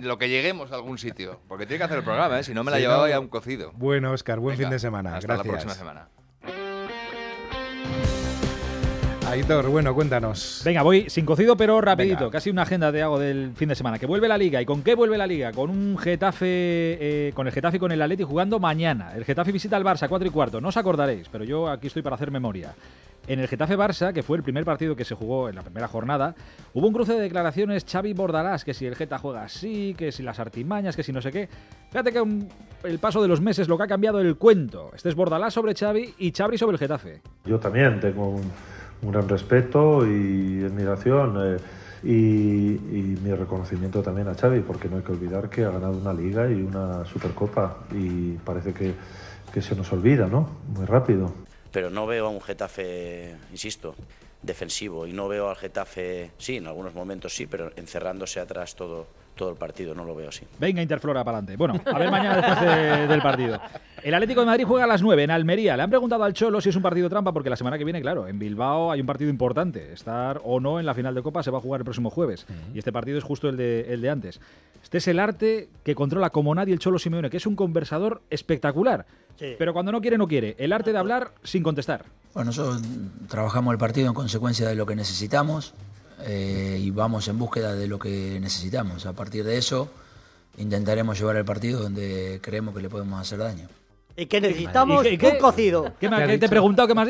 lo 0.00 0.16
que 0.16 0.30
lleguemos 0.30 0.72
a 0.72 0.76
algún 0.76 0.96
sitio. 0.96 1.09
Porque 1.48 1.66
tiene 1.66 1.78
que 1.78 1.84
hacer 1.84 1.98
el 1.98 2.04
programa, 2.04 2.38
¿eh? 2.38 2.44
Si 2.44 2.54
no 2.54 2.64
me 2.64 2.70
la 2.70 2.78
llevaba 2.78 3.08
ya 3.08 3.20
un 3.20 3.28
cocido. 3.28 3.72
Bueno, 3.74 4.12
Oscar, 4.12 4.38
buen 4.38 4.56
fin 4.56 4.70
de 4.70 4.78
semana. 4.78 5.16
Hasta 5.16 5.26
Gracias. 5.26 5.46
la 5.46 5.52
próxima 5.52 5.74
semana. 5.74 6.08
Aitor, 9.30 9.68
bueno, 9.68 9.94
cuéntanos. 9.94 10.60
Venga, 10.64 10.82
voy 10.82 11.08
sin 11.08 11.24
cocido, 11.24 11.56
pero 11.56 11.80
rapidito. 11.80 12.32
Casi 12.32 12.50
una 12.50 12.62
agenda 12.62 12.90
te 12.90 13.00
hago 13.00 13.16
del 13.16 13.52
fin 13.54 13.68
de 13.68 13.76
semana. 13.76 13.96
Que 13.96 14.06
vuelve 14.06 14.26
la 14.26 14.36
Liga. 14.36 14.60
¿Y 14.60 14.66
con 14.66 14.82
qué 14.82 14.96
vuelve 14.96 15.16
la 15.16 15.26
Liga? 15.28 15.52
Con 15.52 15.70
un 15.70 15.96
Getafe, 15.96 16.48
eh, 16.48 17.32
con 17.32 17.46
el 17.46 17.52
Getafe 17.52 17.76
y 17.76 17.80
con 17.80 17.92
el 17.92 18.02
Atleti 18.02 18.24
jugando 18.24 18.58
mañana. 18.58 19.12
El 19.14 19.24
Getafe 19.24 19.52
visita 19.52 19.76
al 19.76 19.84
Barça, 19.84 20.08
4 20.08 20.26
y 20.26 20.30
cuarto. 20.32 20.60
No 20.60 20.68
os 20.68 20.76
acordaréis, 20.76 21.28
pero 21.28 21.44
yo 21.44 21.68
aquí 21.68 21.86
estoy 21.86 22.02
para 22.02 22.16
hacer 22.16 22.32
memoria. 22.32 22.74
En 23.26 23.38
el 23.38 23.48
Getafe 23.48 23.76
Barça, 23.76 24.12
que 24.12 24.22
fue 24.22 24.36
el 24.36 24.42
primer 24.42 24.64
partido 24.64 24.96
que 24.96 25.04
se 25.04 25.14
jugó 25.14 25.48
en 25.48 25.54
la 25.54 25.62
primera 25.62 25.86
jornada, 25.88 26.34
hubo 26.74 26.86
un 26.86 26.92
cruce 26.92 27.12
de 27.12 27.20
declaraciones 27.20 27.84
Xavi 27.84 28.12
Bordalás, 28.12 28.64
que 28.64 28.74
si 28.74 28.86
el 28.86 28.96
Geta 28.96 29.18
juega 29.18 29.42
así, 29.42 29.94
que 29.96 30.10
si 30.10 30.22
las 30.22 30.40
artimañas, 30.40 30.96
que 30.96 31.02
si 31.02 31.12
no 31.12 31.20
sé 31.20 31.30
qué. 31.30 31.48
Fíjate 31.90 32.12
que 32.12 32.20
un, 32.20 32.48
el 32.82 32.98
paso 32.98 33.22
de 33.22 33.28
los 33.28 33.40
meses 33.40 33.68
lo 33.68 33.76
que 33.76 33.84
ha 33.84 33.88
cambiado 33.88 34.20
el 34.20 34.36
cuento. 34.36 34.90
Este 34.94 35.08
es 35.10 35.14
Bordalás 35.14 35.54
sobre 35.54 35.74
Xavi 35.74 36.14
y 36.18 36.32
Xavi 36.32 36.58
sobre 36.58 36.74
el 36.74 36.78
Getafe. 36.78 37.20
Yo 37.44 37.58
también 37.60 38.00
tengo 38.00 38.30
un, 38.30 38.50
un 39.02 39.12
gran 39.12 39.28
respeto 39.28 40.06
y 40.06 40.64
admiración. 40.64 41.36
Eh, 41.38 41.56
y, 42.02 42.72
y, 42.72 43.18
mi 43.22 43.30
reconocimiento 43.34 44.02
también 44.02 44.26
a 44.28 44.34
Xavi, 44.34 44.60
porque 44.60 44.88
no 44.88 44.96
hay 44.96 45.02
que 45.02 45.12
olvidar 45.12 45.50
que 45.50 45.66
ha 45.66 45.70
ganado 45.70 45.98
una 45.98 46.14
liga 46.14 46.50
y 46.50 46.54
una 46.54 47.04
supercopa 47.04 47.80
y 47.92 48.38
parece 48.38 48.72
que, 48.72 48.94
que 49.52 49.60
se 49.60 49.76
nos 49.76 49.92
olvida, 49.92 50.26
¿no? 50.26 50.48
Muy 50.74 50.86
rápido 50.86 51.30
pero 51.72 51.90
no 51.90 52.06
veo 52.06 52.26
a 52.26 52.30
un 52.30 52.40
Getafe, 52.40 53.36
insisto, 53.50 53.94
defensivo 54.42 55.06
y 55.06 55.12
no 55.12 55.28
veo 55.28 55.50
al 55.50 55.56
Getafe, 55.56 56.30
sí, 56.38 56.56
en 56.56 56.66
algunos 56.66 56.94
momentos 56.94 57.34
sí, 57.34 57.46
pero 57.46 57.72
encerrándose 57.76 58.40
atrás 58.40 58.74
todo, 58.74 59.06
todo 59.40 59.50
el 59.50 59.56
partido, 59.56 59.94
no 59.94 60.04
lo 60.04 60.14
veo 60.14 60.28
así. 60.28 60.44
Venga, 60.58 60.82
Interflora 60.82 61.24
para 61.24 61.38
adelante. 61.38 61.56
Bueno, 61.56 61.80
a 61.84 61.98
ver 61.98 62.10
mañana 62.10 62.36
después 62.36 62.60
de- 62.60 63.06
del 63.08 63.22
partido. 63.22 63.58
El 64.02 64.14
Atlético 64.14 64.40
de 64.40 64.46
Madrid 64.46 64.64
juega 64.66 64.84
a 64.84 64.86
las 64.86 65.02
9 65.02 65.24
en 65.24 65.30
Almería. 65.30 65.76
Le 65.76 65.82
han 65.82 65.90
preguntado 65.90 66.22
al 66.24 66.32
Cholo 66.34 66.60
si 66.60 66.68
es 66.68 66.76
un 66.76 66.82
partido 66.82 67.08
trampa 67.08 67.32
porque 67.32 67.48
la 67.50 67.56
semana 67.56 67.76
que 67.78 67.84
viene, 67.84 68.00
claro, 68.02 68.28
en 68.28 68.38
Bilbao 68.38 68.92
hay 68.92 69.00
un 69.00 69.06
partido 69.06 69.30
importante. 69.30 69.92
Estar 69.92 70.40
o 70.44 70.60
no 70.60 70.78
en 70.78 70.84
la 70.86 70.94
final 70.94 71.14
de 71.14 71.22
Copa 71.22 71.42
se 71.42 71.50
va 71.50 71.58
a 71.58 71.60
jugar 71.60 71.80
el 71.80 71.84
próximo 71.84 72.10
jueves. 72.10 72.46
Y 72.74 72.78
este 72.78 72.92
partido 72.92 73.16
es 73.18 73.24
justo 73.24 73.48
el 73.48 73.56
de, 73.56 73.92
el 73.92 74.00
de 74.02 74.10
antes. 74.10 74.40
Este 74.82 74.98
es 74.98 75.08
el 75.08 75.18
arte 75.18 75.68
que 75.84 75.94
controla 75.94 76.30
como 76.30 76.54
nadie 76.54 76.72
el 76.74 76.78
Cholo 76.80 76.98
Simeone, 76.98 77.30
que 77.30 77.38
es 77.38 77.46
un 77.46 77.56
conversador 77.56 78.22
espectacular. 78.30 79.06
Sí. 79.36 79.54
Pero 79.58 79.72
cuando 79.72 79.90
no 79.92 80.00
quiere, 80.02 80.18
no 80.18 80.28
quiere. 80.28 80.54
El 80.58 80.72
arte 80.72 80.92
de 80.92 80.98
hablar 80.98 81.32
sin 81.42 81.62
contestar. 81.62 82.04
Bueno, 82.34 82.46
nosotros 82.50 82.82
trabajamos 83.28 83.72
el 83.72 83.78
partido 83.78 84.06
en 84.08 84.14
consecuencia 84.14 84.68
de 84.68 84.74
lo 84.74 84.84
que 84.86 84.94
necesitamos 84.96 85.74
eh, 86.26 86.78
y 86.80 86.90
vamos 86.90 87.26
en 87.28 87.38
búsqueda 87.38 87.74
de 87.74 87.86
lo 87.86 87.98
que 87.98 88.38
necesitamos. 88.40 89.06
A 89.06 89.12
partir 89.12 89.44
de 89.44 89.56
eso 89.58 89.90
intentaremos 90.58 91.18
llevar 91.18 91.36
el 91.36 91.44
partido 91.44 91.80
donde 91.82 92.40
creemos 92.42 92.74
que 92.74 92.82
le 92.82 92.88
podemos 92.88 93.20
hacer 93.20 93.38
daño. 93.38 93.68
Y 94.16 94.26
que 94.26 94.40
necesitamos 94.40 95.06
¿Y 95.06 95.16
qué- 95.16 95.28
un 95.28 95.38
cocido. 95.38 95.94
¿Qué, 95.98 96.10
me- 96.10 96.16
¿Qué 96.18 96.26
qué 96.26 96.38
te 96.38 96.46
he 96.46 96.48
preguntado? 96.48 96.86
¿Qué 96.88 96.94
más? 96.94 97.08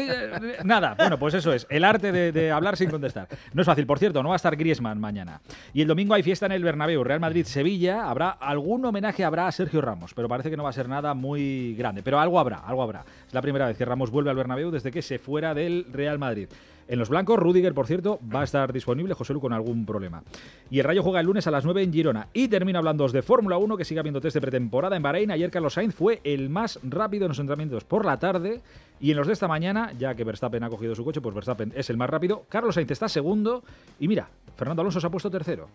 Nada. 0.64 0.94
Bueno, 0.96 1.18
pues 1.18 1.34
eso 1.34 1.52
es. 1.52 1.66
El 1.68 1.82
arte 1.82 2.12
de, 2.12 2.30
de 2.30 2.52
hablar 2.52 2.76
sin 2.76 2.88
contestar. 2.90 3.26
No 3.52 3.62
es 3.62 3.66
fácil. 3.66 3.84
Por 3.86 3.98
cierto, 3.98 4.22
no 4.22 4.28
va 4.28 4.34
a 4.34 4.36
estar 4.36 4.54
Griezmann 4.54 5.00
mañana. 5.00 5.40
Y 5.72 5.80
el 5.82 5.88
domingo 5.88 6.14
hay 6.14 6.22
fiesta 6.22 6.46
en 6.46 6.52
el 6.52 6.62
Bernabéu. 6.62 7.02
Real 7.02 7.18
Madrid-Sevilla. 7.18 8.08
Habrá 8.08 8.28
algún 8.30 8.84
homenaje 8.84 9.24
habrá 9.24 9.48
a 9.48 9.52
Sergio 9.52 9.80
Ramos, 9.80 10.12
pero 10.14 10.28
parece 10.28 10.50
que 10.50 10.56
no 10.56 10.62
va 10.62 10.70
a 10.70 10.74
ser 10.74 10.88
nada 10.88 11.14
muy 11.14 11.74
grande. 11.74 12.02
Pero 12.04 12.20
algo 12.20 12.38
habrá, 12.38 12.58
algo 12.58 12.82
habrá. 12.82 13.04
Es 13.26 13.34
la 13.34 13.42
primera 13.42 13.66
vez 13.66 13.76
que 13.78 13.84
Ramos 13.86 14.10
vuelve 14.10 14.30
al 14.30 14.36
Bernabéu 14.36 14.70
desde 14.70 14.92
que 14.92 15.02
se 15.02 15.18
fuera 15.18 15.52
del 15.54 15.86
Real 15.90 16.18
Madrid. 16.18 16.48
En 16.90 16.98
los 16.98 17.08
blancos, 17.08 17.38
Rudiger, 17.38 17.72
por 17.72 17.86
cierto, 17.86 18.18
va 18.34 18.40
a 18.40 18.44
estar 18.44 18.72
disponible, 18.72 19.14
José 19.14 19.32
Lu 19.32 19.40
con 19.40 19.52
algún 19.52 19.86
problema. 19.86 20.24
Y 20.70 20.80
el 20.80 20.84
Rayo 20.84 21.04
juega 21.04 21.20
el 21.20 21.26
lunes 21.26 21.46
a 21.46 21.52
las 21.52 21.64
9 21.64 21.84
en 21.84 21.92
Girona. 21.92 22.26
Y 22.32 22.48
termina 22.48 22.80
hablando 22.80 23.06
de 23.06 23.22
Fórmula 23.22 23.58
1, 23.58 23.76
que 23.76 23.84
sigue 23.84 24.00
habiendo 24.00 24.20
test 24.20 24.34
de 24.34 24.40
pretemporada 24.40 24.96
en 24.96 25.02
Bahrein. 25.04 25.30
Ayer 25.30 25.52
Carlos 25.52 25.74
Sainz 25.74 25.94
fue 25.94 26.20
el 26.24 26.50
más 26.50 26.80
rápido 26.82 27.26
en 27.26 27.28
los 27.28 27.38
entrenamientos 27.38 27.84
por 27.84 28.04
la 28.04 28.18
tarde. 28.18 28.60
Y 29.00 29.10
en 29.10 29.16
los 29.16 29.26
de 29.26 29.32
esta 29.32 29.48
mañana, 29.48 29.92
ya 29.98 30.14
que 30.14 30.24
Verstappen 30.24 30.62
ha 30.62 30.68
cogido 30.68 30.94
su 30.94 31.04
coche, 31.04 31.20
pues 31.22 31.34
Verstappen 31.34 31.72
es 31.74 31.88
el 31.88 31.96
más 31.96 32.10
rápido. 32.10 32.44
Carlos 32.48 32.74
Sainz 32.74 32.90
está 32.90 33.08
segundo. 33.08 33.64
Y 33.98 34.06
mira, 34.08 34.28
Fernando 34.56 34.82
Alonso 34.82 35.00
se 35.00 35.06
ha 35.06 35.10
puesto 35.10 35.30
tercero. 35.30 35.68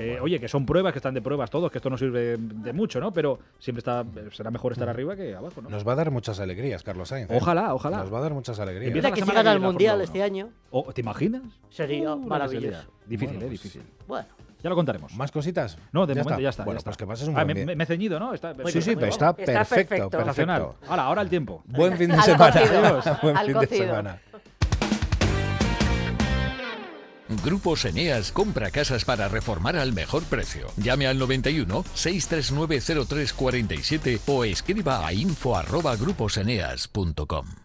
Eh, 0.00 0.18
oye, 0.20 0.40
que 0.40 0.48
son 0.48 0.64
pruebas, 0.66 0.92
que 0.92 0.98
están 0.98 1.14
de 1.14 1.20
pruebas 1.22 1.50
todos, 1.50 1.70
que 1.70 1.78
esto 1.78 1.88
no 1.90 1.96
sirve 1.98 2.36
de 2.38 2.72
mucho, 2.72 2.98
¿no? 3.00 3.12
Pero 3.12 3.38
siempre 3.58 3.78
está, 3.78 4.04
será 4.32 4.50
mejor 4.50 4.72
estar 4.72 4.88
arriba 4.88 5.14
que 5.14 5.34
abajo, 5.34 5.60
¿no? 5.62 5.68
Nos 5.68 5.86
va 5.86 5.92
a 5.92 5.96
dar 5.96 6.10
muchas 6.10 6.40
alegrías, 6.40 6.82
Carlos 6.82 7.08
Sainz. 7.10 7.30
¿eh? 7.30 7.36
Ojalá, 7.36 7.74
ojalá. 7.74 7.98
Nos 7.98 8.12
va 8.12 8.18
a 8.18 8.22
dar 8.22 8.34
muchas 8.34 8.58
alegrías. 8.58 8.88
Empieza 8.88 9.12
que 9.12 9.22
si 9.22 9.30
gana 9.30 9.52
el 9.52 9.60
Mundial 9.60 10.00
este 10.00 10.22
año, 10.22 10.48
Oh, 10.70 10.92
¿Te 10.92 11.00
imaginas? 11.02 11.42
sería 11.70 12.14
Uh, 12.14 12.26
maravilloso. 12.26 12.66
sería. 12.66 12.88
Difícil, 13.06 13.36
Bueno, 13.36 13.44
eh, 13.44 13.48
pues 13.48 13.50
difícil. 13.62 13.82
Bueno, 14.08 14.26
Ya 14.64 14.70
lo 14.70 14.76
contaremos. 14.76 15.12
¿Más 15.14 15.30
cositas? 15.30 15.76
No, 15.92 16.06
de 16.06 16.14
momento 16.14 16.40
ya 16.40 16.48
está. 16.48 16.64
Bueno, 16.64 16.80
ya 16.80 16.84
pues 16.84 16.94
está. 16.94 17.04
que 17.04 17.06
pases 17.06 17.28
un 17.28 17.34
Ah, 17.36 17.44
buen 17.44 17.48
me, 17.48 17.54
día. 17.54 17.66
me- 17.66 17.76
me 17.76 17.84
he 17.84 17.86
ceñido, 17.86 18.18
¿no? 18.18 18.32
Está, 18.32 18.54
Sí, 18.72 18.80
sí, 18.80 18.96
pero 18.96 19.08
está 19.08 19.34
Está 19.36 19.44
perfecto, 19.44 20.08
perfecto. 20.08 20.24
Perfecto. 20.24 20.76
Ahora, 20.88 21.02
ahora 21.04 21.20
el 21.20 21.28
tiempo. 21.28 21.62
Buen 21.66 21.98
fin 21.98 22.08
de 22.10 22.22
semana. 22.22 22.54
Buen 23.22 23.36
Al 23.36 23.46
fin 23.46 23.58
de 23.60 23.66
semana. 23.66 24.18
Grupos 27.44 27.84
Eneas 27.84 28.32
compra 28.32 28.70
casas 28.70 29.04
para 29.04 29.28
reformar 29.28 29.76
al 29.76 29.92
mejor 29.92 30.22
precio. 30.24 30.68
Llame 30.78 31.06
al 31.08 31.18
91 31.18 31.84
639 31.94 32.80
0347 33.06 34.20
o 34.26 34.44
escriba 34.44 35.06
a 35.06 35.12
info@gruposeneas.com. 35.12 37.63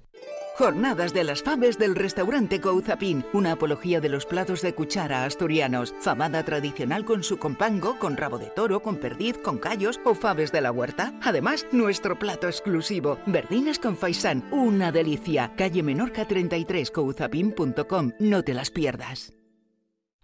Jornadas 0.59 1.13
de 1.13 1.23
las 1.23 1.41
Faves 1.41 1.77
del 1.77 1.95
restaurante 1.95 2.59
Couzapin, 2.59 3.23
una 3.31 3.53
apología 3.53 4.01
de 4.01 4.09
los 4.09 4.25
platos 4.25 4.61
de 4.61 4.75
cuchara 4.75 5.23
asturianos, 5.23 5.95
famada 6.01 6.43
tradicional 6.43 7.05
con 7.05 7.23
su 7.23 7.37
compango, 7.37 7.97
con 7.97 8.17
rabo 8.17 8.37
de 8.37 8.47
toro, 8.47 8.81
con 8.81 8.97
perdiz, 8.97 9.37
con 9.37 9.57
callos 9.57 10.01
o 10.03 10.13
faves 10.13 10.51
de 10.51 10.59
la 10.59 10.73
huerta. 10.73 11.17
Además, 11.23 11.65
nuestro 11.71 12.19
plato 12.19 12.47
exclusivo, 12.47 13.19
verdinas 13.25 13.79
con 13.79 13.95
faisán, 13.95 14.49
una 14.51 14.91
delicia. 14.91 15.53
Calle 15.55 15.81
Menorca 15.81 16.27
33, 16.27 16.91
couzapin.com, 16.91 18.11
no 18.19 18.43
te 18.43 18.53
las 18.53 18.69
pierdas. 18.69 19.31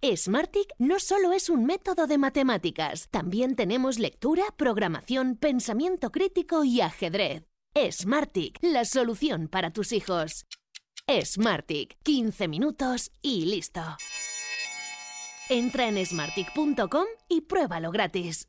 Smartic 0.04 0.68
no 0.78 0.98
solo 0.98 1.32
es 1.32 1.48
un 1.48 1.64
método 1.64 2.06
de 2.06 2.18
matemáticas, 2.18 3.08
también 3.08 3.56
tenemos 3.56 3.98
lectura, 3.98 4.42
programación, 4.58 5.36
pensamiento 5.36 6.12
crítico 6.12 6.62
y 6.62 6.82
ajedrez. 6.82 7.55
Smartic, 7.90 8.58
la 8.62 8.86
solución 8.86 9.48
para 9.48 9.70
tus 9.70 9.92
hijos. 9.92 10.46
Smartic, 11.22 11.98
15 12.04 12.48
minutos 12.48 13.10
y 13.20 13.44
listo. 13.44 13.82
Entra 15.50 15.86
en 15.88 16.04
smartic.com 16.04 17.06
y 17.28 17.42
pruébalo 17.42 17.90
gratis. 17.90 18.48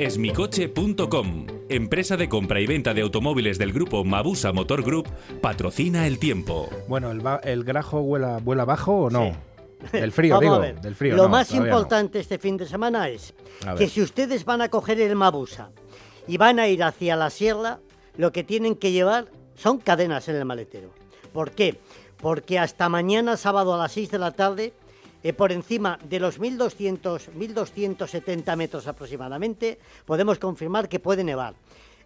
Esmicoche.com, 0.00 1.46
empresa 1.68 2.16
de 2.16 2.26
compra 2.26 2.58
y 2.58 2.66
venta 2.66 2.94
de 2.94 3.02
automóviles 3.02 3.58
del 3.58 3.70
grupo 3.70 4.02
Mabusa 4.02 4.50
Motor 4.50 4.82
Group, 4.82 5.06
patrocina 5.42 6.06
el 6.06 6.18
tiempo. 6.18 6.70
Bueno, 6.88 7.10
¿el, 7.10 7.64
grajo 7.64 8.00
vuela, 8.00 8.38
vuela 8.38 8.64
bajo 8.64 8.94
o 8.94 9.10
no? 9.10 9.36
Del 9.92 10.10
frío, 10.10 10.34
Vamos 10.40 10.42
digo. 10.42 10.54
a 10.54 10.58
ver. 10.58 10.80
Del 10.80 10.94
frío, 10.94 11.16
Lo 11.16 11.24
no, 11.24 11.28
más 11.28 11.52
no. 11.52 11.62
importante 11.62 12.18
este 12.18 12.38
fin 12.38 12.56
de 12.56 12.64
semana 12.64 13.10
es 13.10 13.34
que 13.76 13.90
si 13.90 14.00
ustedes 14.00 14.46
van 14.46 14.62
a 14.62 14.70
coger 14.70 14.98
el 15.02 15.14
Mabusa 15.16 15.70
y 16.26 16.38
van 16.38 16.58
a 16.60 16.66
ir 16.66 16.82
hacia 16.82 17.14
la 17.14 17.28
sierra, 17.28 17.80
lo 18.16 18.32
que 18.32 18.42
tienen 18.42 18.76
que 18.76 18.92
llevar 18.92 19.26
son 19.54 19.76
cadenas 19.76 20.26
en 20.30 20.36
el 20.36 20.46
maletero. 20.46 20.94
¿Por 21.34 21.50
qué? 21.50 21.78
Porque 22.16 22.58
hasta 22.58 22.88
mañana, 22.88 23.36
sábado 23.36 23.74
a 23.74 23.76
las 23.76 23.92
6 23.92 24.10
de 24.12 24.18
la 24.18 24.30
tarde, 24.30 24.72
eh, 25.22 25.32
por 25.32 25.52
encima 25.52 25.98
de 26.08 26.20
los 26.20 26.40
1.200, 26.40 27.30
1.270 27.36 28.56
metros 28.56 28.86
aproximadamente, 28.86 29.78
podemos 30.04 30.38
confirmar 30.38 30.88
que 30.88 31.00
puede 31.00 31.24
nevar. 31.24 31.54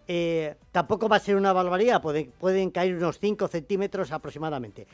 Eh, 0.07 0.55
tampoco 0.71 1.09
va 1.09 1.15
a 1.15 1.19
ser 1.19 1.35
una 1.35 1.51
barbaridad, 1.53 2.01
puede- 2.01 2.29
pueden 2.39 2.69
caer 2.69 2.95
unos 2.95 3.19
5 3.19 3.47
centímetros 3.47 4.11
aproximadamente. 4.11 4.87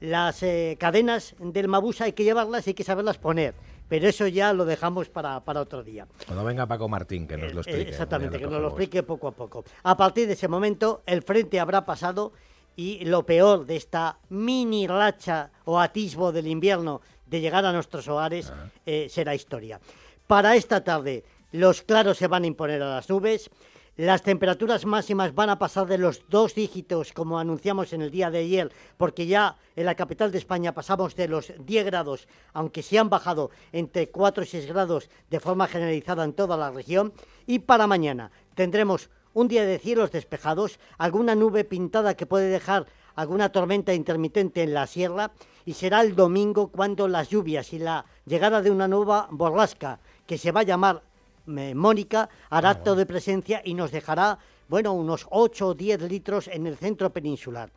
Las 0.00 0.42
eh, 0.42 0.76
cadenas 0.78 1.34
del 1.38 1.68
Mabusa 1.68 2.04
hay 2.04 2.12
que 2.12 2.24
llevarlas 2.24 2.66
y 2.66 2.70
hay 2.70 2.74
que 2.74 2.82
saberlas 2.84 3.18
poner, 3.18 3.54
pero 3.88 4.08
eso 4.08 4.26
ya 4.26 4.52
lo 4.52 4.64
dejamos 4.64 5.08
para, 5.08 5.40
para 5.44 5.60
otro 5.60 5.82
día. 5.84 6.06
Cuando 6.26 6.44
venga 6.44 6.66
Paco 6.66 6.88
Martín, 6.88 7.26
que 7.26 7.36
nos 7.36 7.54
lo 7.54 7.60
explique. 7.60 7.90
Exactamente, 7.90 8.38
que 8.38 8.46
nos 8.46 8.60
lo 8.60 8.68
explique 8.68 9.02
poco 9.04 9.28
a 9.28 9.32
poco. 9.32 9.64
A 9.84 9.96
partir 9.96 10.26
de 10.26 10.32
ese 10.34 10.48
momento, 10.48 11.02
el 11.06 11.22
frente 11.22 11.58
habrá 11.60 11.84
pasado 11.84 12.32
y 12.74 13.04
lo 13.04 13.24
peor 13.26 13.66
de 13.66 13.76
esta 13.76 14.18
mini 14.30 14.86
racha 14.86 15.50
o 15.66 15.78
atisbo 15.78 16.32
del 16.32 16.46
invierno 16.48 17.00
de 17.32 17.40
llegar 17.40 17.64
a 17.64 17.72
nuestros 17.72 18.06
hogares 18.08 18.52
eh, 18.84 19.08
será 19.08 19.34
historia. 19.34 19.80
Para 20.26 20.54
esta 20.54 20.84
tarde, 20.84 21.24
los 21.50 21.80
claros 21.80 22.18
se 22.18 22.28
van 22.28 22.44
a 22.44 22.46
imponer 22.46 22.82
a 22.82 22.94
las 22.94 23.08
nubes. 23.08 23.50
Las 23.96 24.22
temperaturas 24.22 24.84
máximas 24.84 25.34
van 25.34 25.48
a 25.48 25.58
pasar 25.58 25.86
de 25.86 25.96
los 25.96 26.22
dos 26.28 26.54
dígitos, 26.54 27.12
como 27.12 27.38
anunciamos 27.38 27.94
en 27.94 28.02
el 28.02 28.10
día 28.10 28.30
de 28.30 28.38
ayer, 28.38 28.70
porque 28.98 29.26
ya 29.26 29.56
en 29.76 29.86
la 29.86 29.94
capital 29.94 30.30
de 30.30 30.38
España 30.38 30.74
pasamos 30.74 31.16
de 31.16 31.28
los 31.28 31.52
10 31.58 31.86
grados, 31.86 32.28
aunque 32.52 32.82
se 32.82 32.98
han 32.98 33.08
bajado 33.08 33.50
entre 33.72 34.10
4 34.10 34.44
y 34.44 34.46
6 34.46 34.66
grados 34.66 35.08
de 35.30 35.40
forma 35.40 35.68
generalizada 35.68 36.24
en 36.24 36.34
toda 36.34 36.58
la 36.58 36.70
región. 36.70 37.14
Y 37.46 37.60
para 37.60 37.86
mañana 37.86 38.30
tendremos 38.54 39.08
un 39.32 39.48
día 39.48 39.64
de 39.64 39.78
cielos 39.78 40.10
despejados, 40.10 40.78
alguna 40.98 41.34
nube 41.34 41.64
pintada 41.64 42.14
que 42.14 42.26
puede 42.26 42.48
dejar 42.48 42.86
alguna 43.14 43.52
tormenta 43.52 43.94
intermitente 43.94 44.62
en 44.62 44.74
la 44.74 44.86
sierra 44.86 45.32
y 45.64 45.74
será 45.74 46.00
el 46.00 46.14
domingo 46.14 46.68
cuando 46.68 47.08
las 47.08 47.28
lluvias 47.28 47.72
y 47.72 47.78
la 47.78 48.04
llegada 48.26 48.62
de 48.62 48.70
una 48.70 48.88
nueva 48.88 49.28
borrasca 49.30 49.98
que 50.26 50.38
se 50.38 50.52
va 50.52 50.60
a 50.60 50.64
llamar 50.64 51.02
eh, 51.46 51.74
Mónica 51.74 52.28
hará 52.50 52.70
acto 52.70 52.94
de 52.94 53.06
presencia 53.06 53.62
y 53.64 53.74
nos 53.74 53.90
dejará, 53.90 54.38
bueno, 54.68 54.92
unos 54.92 55.26
8 55.30 55.68
o 55.68 55.74
10 55.74 56.02
litros 56.02 56.48
en 56.48 56.66
el 56.66 56.76
centro 56.76 57.10
peninsular. 57.10 57.70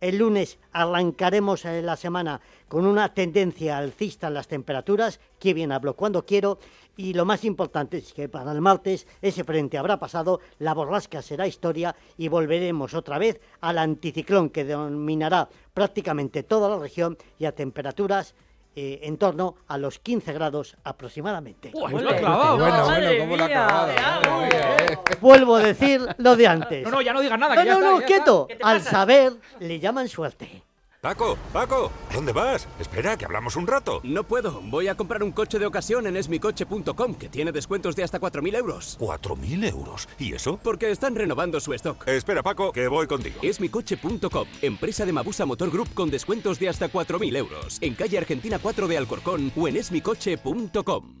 El 0.00 0.16
lunes 0.16 0.58
arrancaremos 0.72 1.64
eh, 1.66 1.82
la 1.82 1.94
semana 1.96 2.40
con 2.68 2.86
una 2.86 3.12
tendencia 3.12 3.76
alcista 3.76 4.28
en 4.28 4.34
las 4.34 4.48
temperaturas, 4.48 5.20
que 5.38 5.52
bien 5.52 5.72
hablo 5.72 5.94
cuando 5.94 6.24
quiero, 6.24 6.58
y 6.96 7.12
lo 7.12 7.26
más 7.26 7.44
importante 7.44 7.98
es 7.98 8.14
que 8.14 8.28
para 8.28 8.52
el 8.52 8.62
martes 8.62 9.06
ese 9.20 9.44
frente 9.44 9.76
habrá 9.76 9.98
pasado, 9.98 10.40
la 10.58 10.72
borrasca 10.72 11.20
será 11.20 11.46
historia 11.46 11.94
y 12.16 12.28
volveremos 12.28 12.94
otra 12.94 13.18
vez 13.18 13.40
al 13.60 13.76
anticiclón 13.78 14.48
que 14.48 14.64
dominará 14.64 15.48
prácticamente 15.74 16.42
toda 16.44 16.68
la 16.68 16.78
región 16.78 17.18
y 17.38 17.44
a 17.44 17.52
temperaturas 17.52 18.34
eh, 18.76 19.00
en 19.02 19.18
torno 19.18 19.56
a 19.66 19.76
los 19.78 19.98
15 19.98 20.32
grados 20.32 20.76
aproximadamente. 20.84 21.72
Bueno, 21.72 21.98
bueno, 21.98 23.10
¿cómo 23.18 23.36
lo 23.36 23.44
ha 23.44 23.48
clavado? 23.48 24.38
Vuelvo 25.20 25.56
a 25.56 25.62
decir 25.62 26.00
lo 26.18 26.36
de 26.36 26.46
antes. 26.46 26.84
No, 26.84 26.90
no, 26.90 27.02
ya 27.02 27.12
no 27.12 27.20
digas 27.20 27.38
nada. 27.38 27.54
No, 27.54 27.60
que 27.60 27.66
ya 27.66 27.74
no, 27.74 27.78
está, 27.78 27.90
no, 27.90 28.00
ya 28.00 28.06
quieto. 28.06 28.46
está. 28.48 28.68
Al 28.68 28.82
saber 28.82 29.32
le 29.58 29.78
llaman 29.80 30.08
suerte. 30.08 30.62
Paco, 31.00 31.38
Paco, 31.50 31.90
¿dónde 32.12 32.30
vas? 32.32 32.68
Espera, 32.78 33.16
que 33.16 33.24
hablamos 33.24 33.56
un 33.56 33.66
rato. 33.66 34.00
No 34.04 34.22
puedo. 34.22 34.60
Voy 34.60 34.88
a 34.88 34.94
comprar 34.94 35.22
un 35.22 35.32
coche 35.32 35.58
de 35.58 35.64
ocasión 35.64 36.06
en 36.06 36.14
esmicoche.com, 36.18 37.14
que 37.14 37.30
tiene 37.30 37.52
descuentos 37.52 37.96
de 37.96 38.04
hasta 38.04 38.20
4.000 38.20 38.54
euros. 38.56 38.98
¿4.000 39.00 39.70
euros? 39.70 40.08
¿Y 40.18 40.34
eso? 40.34 40.60
Porque 40.62 40.90
están 40.90 41.14
renovando 41.14 41.58
su 41.58 41.72
stock. 41.72 42.06
Espera, 42.06 42.42
Paco, 42.42 42.70
que 42.70 42.86
voy 42.88 43.06
contigo. 43.06 43.40
Esmicoche.com, 43.42 44.46
empresa 44.60 45.06
de 45.06 45.12
Mabusa 45.14 45.46
Motor 45.46 45.70
Group 45.70 45.94
con 45.94 46.10
descuentos 46.10 46.58
de 46.58 46.68
hasta 46.68 46.90
4.000 46.90 47.34
euros. 47.34 47.78
En 47.80 47.94
calle 47.94 48.18
Argentina 48.18 48.58
4 48.60 48.86
de 48.86 48.98
Alcorcón 48.98 49.52
o 49.56 49.68
en 49.68 49.78
esmicoche.com. 49.78 51.20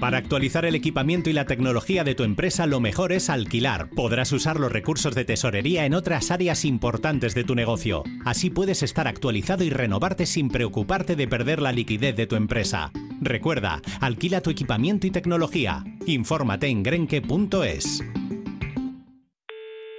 Para 0.00 0.18
actualizar 0.18 0.66
el 0.66 0.74
equipamiento 0.74 1.30
y 1.30 1.32
la 1.32 1.46
tecnología 1.46 2.04
de 2.04 2.14
tu 2.14 2.22
empresa, 2.22 2.66
lo 2.66 2.80
mejor 2.80 3.12
es 3.12 3.30
alquilar. 3.30 3.88
Podrás 3.88 4.30
usar 4.32 4.60
los 4.60 4.70
recursos 4.70 5.14
de 5.14 5.24
tesorería 5.24 5.86
en 5.86 5.94
otras 5.94 6.30
áreas 6.30 6.66
importantes 6.66 7.34
de 7.34 7.44
tu 7.44 7.54
negocio. 7.54 8.02
Así 8.26 8.50
puedes 8.50 8.82
estar 8.82 9.08
actualizado 9.08 9.64
y 9.64 9.70
renovarte 9.70 10.26
sin 10.26 10.50
preocuparte 10.50 11.16
de 11.16 11.26
perder 11.26 11.62
la 11.62 11.72
liquidez 11.72 12.14
de 12.14 12.26
tu 12.26 12.36
empresa. 12.36 12.90
Recuerda, 13.22 13.80
alquila 14.00 14.42
tu 14.42 14.50
equipamiento 14.50 15.06
y 15.06 15.10
tecnología. 15.10 15.82
Infórmate 16.06 16.66
en 16.66 16.82
grenke.es. 16.82 18.04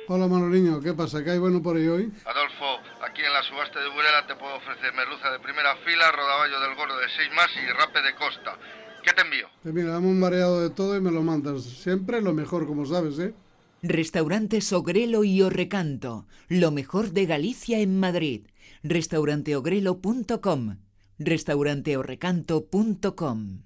Hola 0.09 0.27
Manoliño, 0.27 0.79
¿qué 0.79 0.93
pasa? 0.93 1.23
¿Qué 1.23 1.31
hay 1.31 1.39
bueno 1.39 1.61
por 1.61 1.75
ahí 1.75 1.87
hoy? 1.87 2.13
Adolfo, 2.23 2.79
aquí 3.03 3.21
en 3.23 3.33
la 3.33 3.43
subasta 3.43 3.81
de 3.81 3.89
Burela 3.89 4.25
te 4.27 4.35
puedo 4.35 4.55
ofrecer 4.55 4.93
merluza 4.93 5.31
de 5.31 5.39
primera 5.39 5.75
fila, 5.83 6.11
rodaballo 6.11 6.59
del 6.61 6.75
gordo 6.75 6.97
de 6.97 7.09
6 7.09 7.29
más 7.35 7.49
y 7.57 7.67
rape 7.73 8.01
de 8.01 8.15
costa. 8.15 8.57
¿Qué 9.03 9.13
te 9.13 9.21
envío? 9.21 9.47
Pues 9.63 9.73
mira, 9.73 9.91
dame 9.91 10.07
un 10.07 10.19
mareado 10.19 10.61
de 10.61 10.69
todo 10.69 10.95
y 10.95 11.01
me 11.01 11.11
lo 11.11 11.23
mandas. 11.23 11.63
Siempre 11.63 12.21
lo 12.21 12.33
mejor, 12.33 12.67
como 12.67 12.85
sabes, 12.85 13.17
¿eh? 13.19 13.33
Restaurantes 13.81 14.71
Ogrelo 14.73 15.23
y 15.23 15.41
Orrecanto, 15.41 16.27
lo 16.47 16.71
mejor 16.71 17.11
de 17.11 17.25
Galicia 17.25 17.79
en 17.79 17.99
Madrid. 17.99 18.47
Restauranteogrelo.com, 18.83 20.77
restauranteorrecanto.com. 21.19 23.61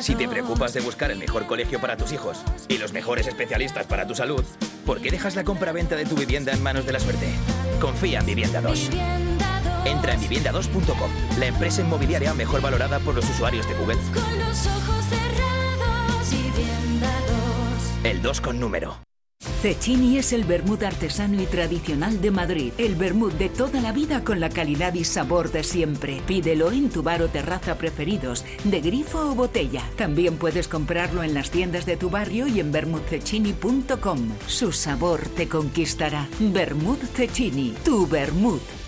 Si 0.00 0.14
te 0.14 0.28
preocupas 0.28 0.72
de 0.72 0.80
buscar 0.80 1.10
el 1.10 1.18
mejor 1.18 1.46
colegio 1.46 1.80
para 1.80 1.96
tus 1.96 2.12
hijos 2.12 2.44
y 2.68 2.78
los 2.78 2.92
mejores 2.92 3.26
especialistas 3.26 3.86
para 3.86 4.06
tu 4.06 4.14
salud, 4.14 4.44
¿por 4.86 5.00
qué 5.00 5.10
dejas 5.10 5.34
la 5.34 5.42
compra-venta 5.44 5.96
de 5.96 6.06
tu 6.06 6.14
vivienda 6.14 6.52
en 6.52 6.62
manos 6.62 6.86
de 6.86 6.92
la 6.92 7.00
suerte? 7.00 7.26
Confía 7.80 8.20
en 8.20 8.26
Vivienda 8.26 8.60
2. 8.60 8.90
Entra 9.84 10.14
en 10.14 10.20
vivienda2.com, 10.20 11.10
la 11.38 11.46
empresa 11.46 11.80
inmobiliaria 11.80 12.34
mejor 12.34 12.60
valorada 12.60 12.98
por 13.00 13.14
los 13.14 13.28
usuarios 13.28 13.66
de 13.68 13.74
Google. 13.74 13.98
Con 14.12 14.38
los 14.38 14.66
ojos 14.66 15.04
cerrados, 15.06 16.30
vivienda 16.30 17.12
2. 18.02 18.04
El 18.04 18.22
2 18.22 18.40
con 18.40 18.60
número. 18.60 18.98
Cecchini 19.62 20.16
es 20.16 20.32
el 20.32 20.44
vermut 20.44 20.82
artesano 20.82 21.40
y 21.40 21.44
tradicional 21.44 22.20
de 22.20 22.30
Madrid. 22.30 22.72
El 22.78 22.94
vermut 22.94 23.34
de 23.34 23.50
toda 23.50 23.80
la 23.80 23.92
vida 23.92 24.24
con 24.24 24.40
la 24.40 24.48
calidad 24.48 24.94
y 24.94 25.04
sabor 25.04 25.52
de 25.52 25.64
siempre. 25.64 26.22
Pídelo 26.26 26.72
en 26.72 26.88
tu 26.88 27.02
bar 27.02 27.22
o 27.22 27.28
terraza 27.28 27.76
preferidos, 27.76 28.44
de 28.64 28.80
grifo 28.80 29.30
o 29.30 29.34
botella. 29.34 29.82
También 29.96 30.38
puedes 30.38 30.66
comprarlo 30.66 31.22
en 31.22 31.34
las 31.34 31.50
tiendas 31.50 31.84
de 31.84 31.98
tu 31.98 32.08
barrio 32.08 32.46
y 32.46 32.60
en 32.60 32.72
vermutcecchini.com. 32.72 34.30
Su 34.46 34.72
sabor 34.72 35.20
te 35.36 35.46
conquistará. 35.48 36.26
Vermut 36.38 37.02
Cecchini, 37.14 37.74
tu 37.84 38.06
vermut. 38.06 38.79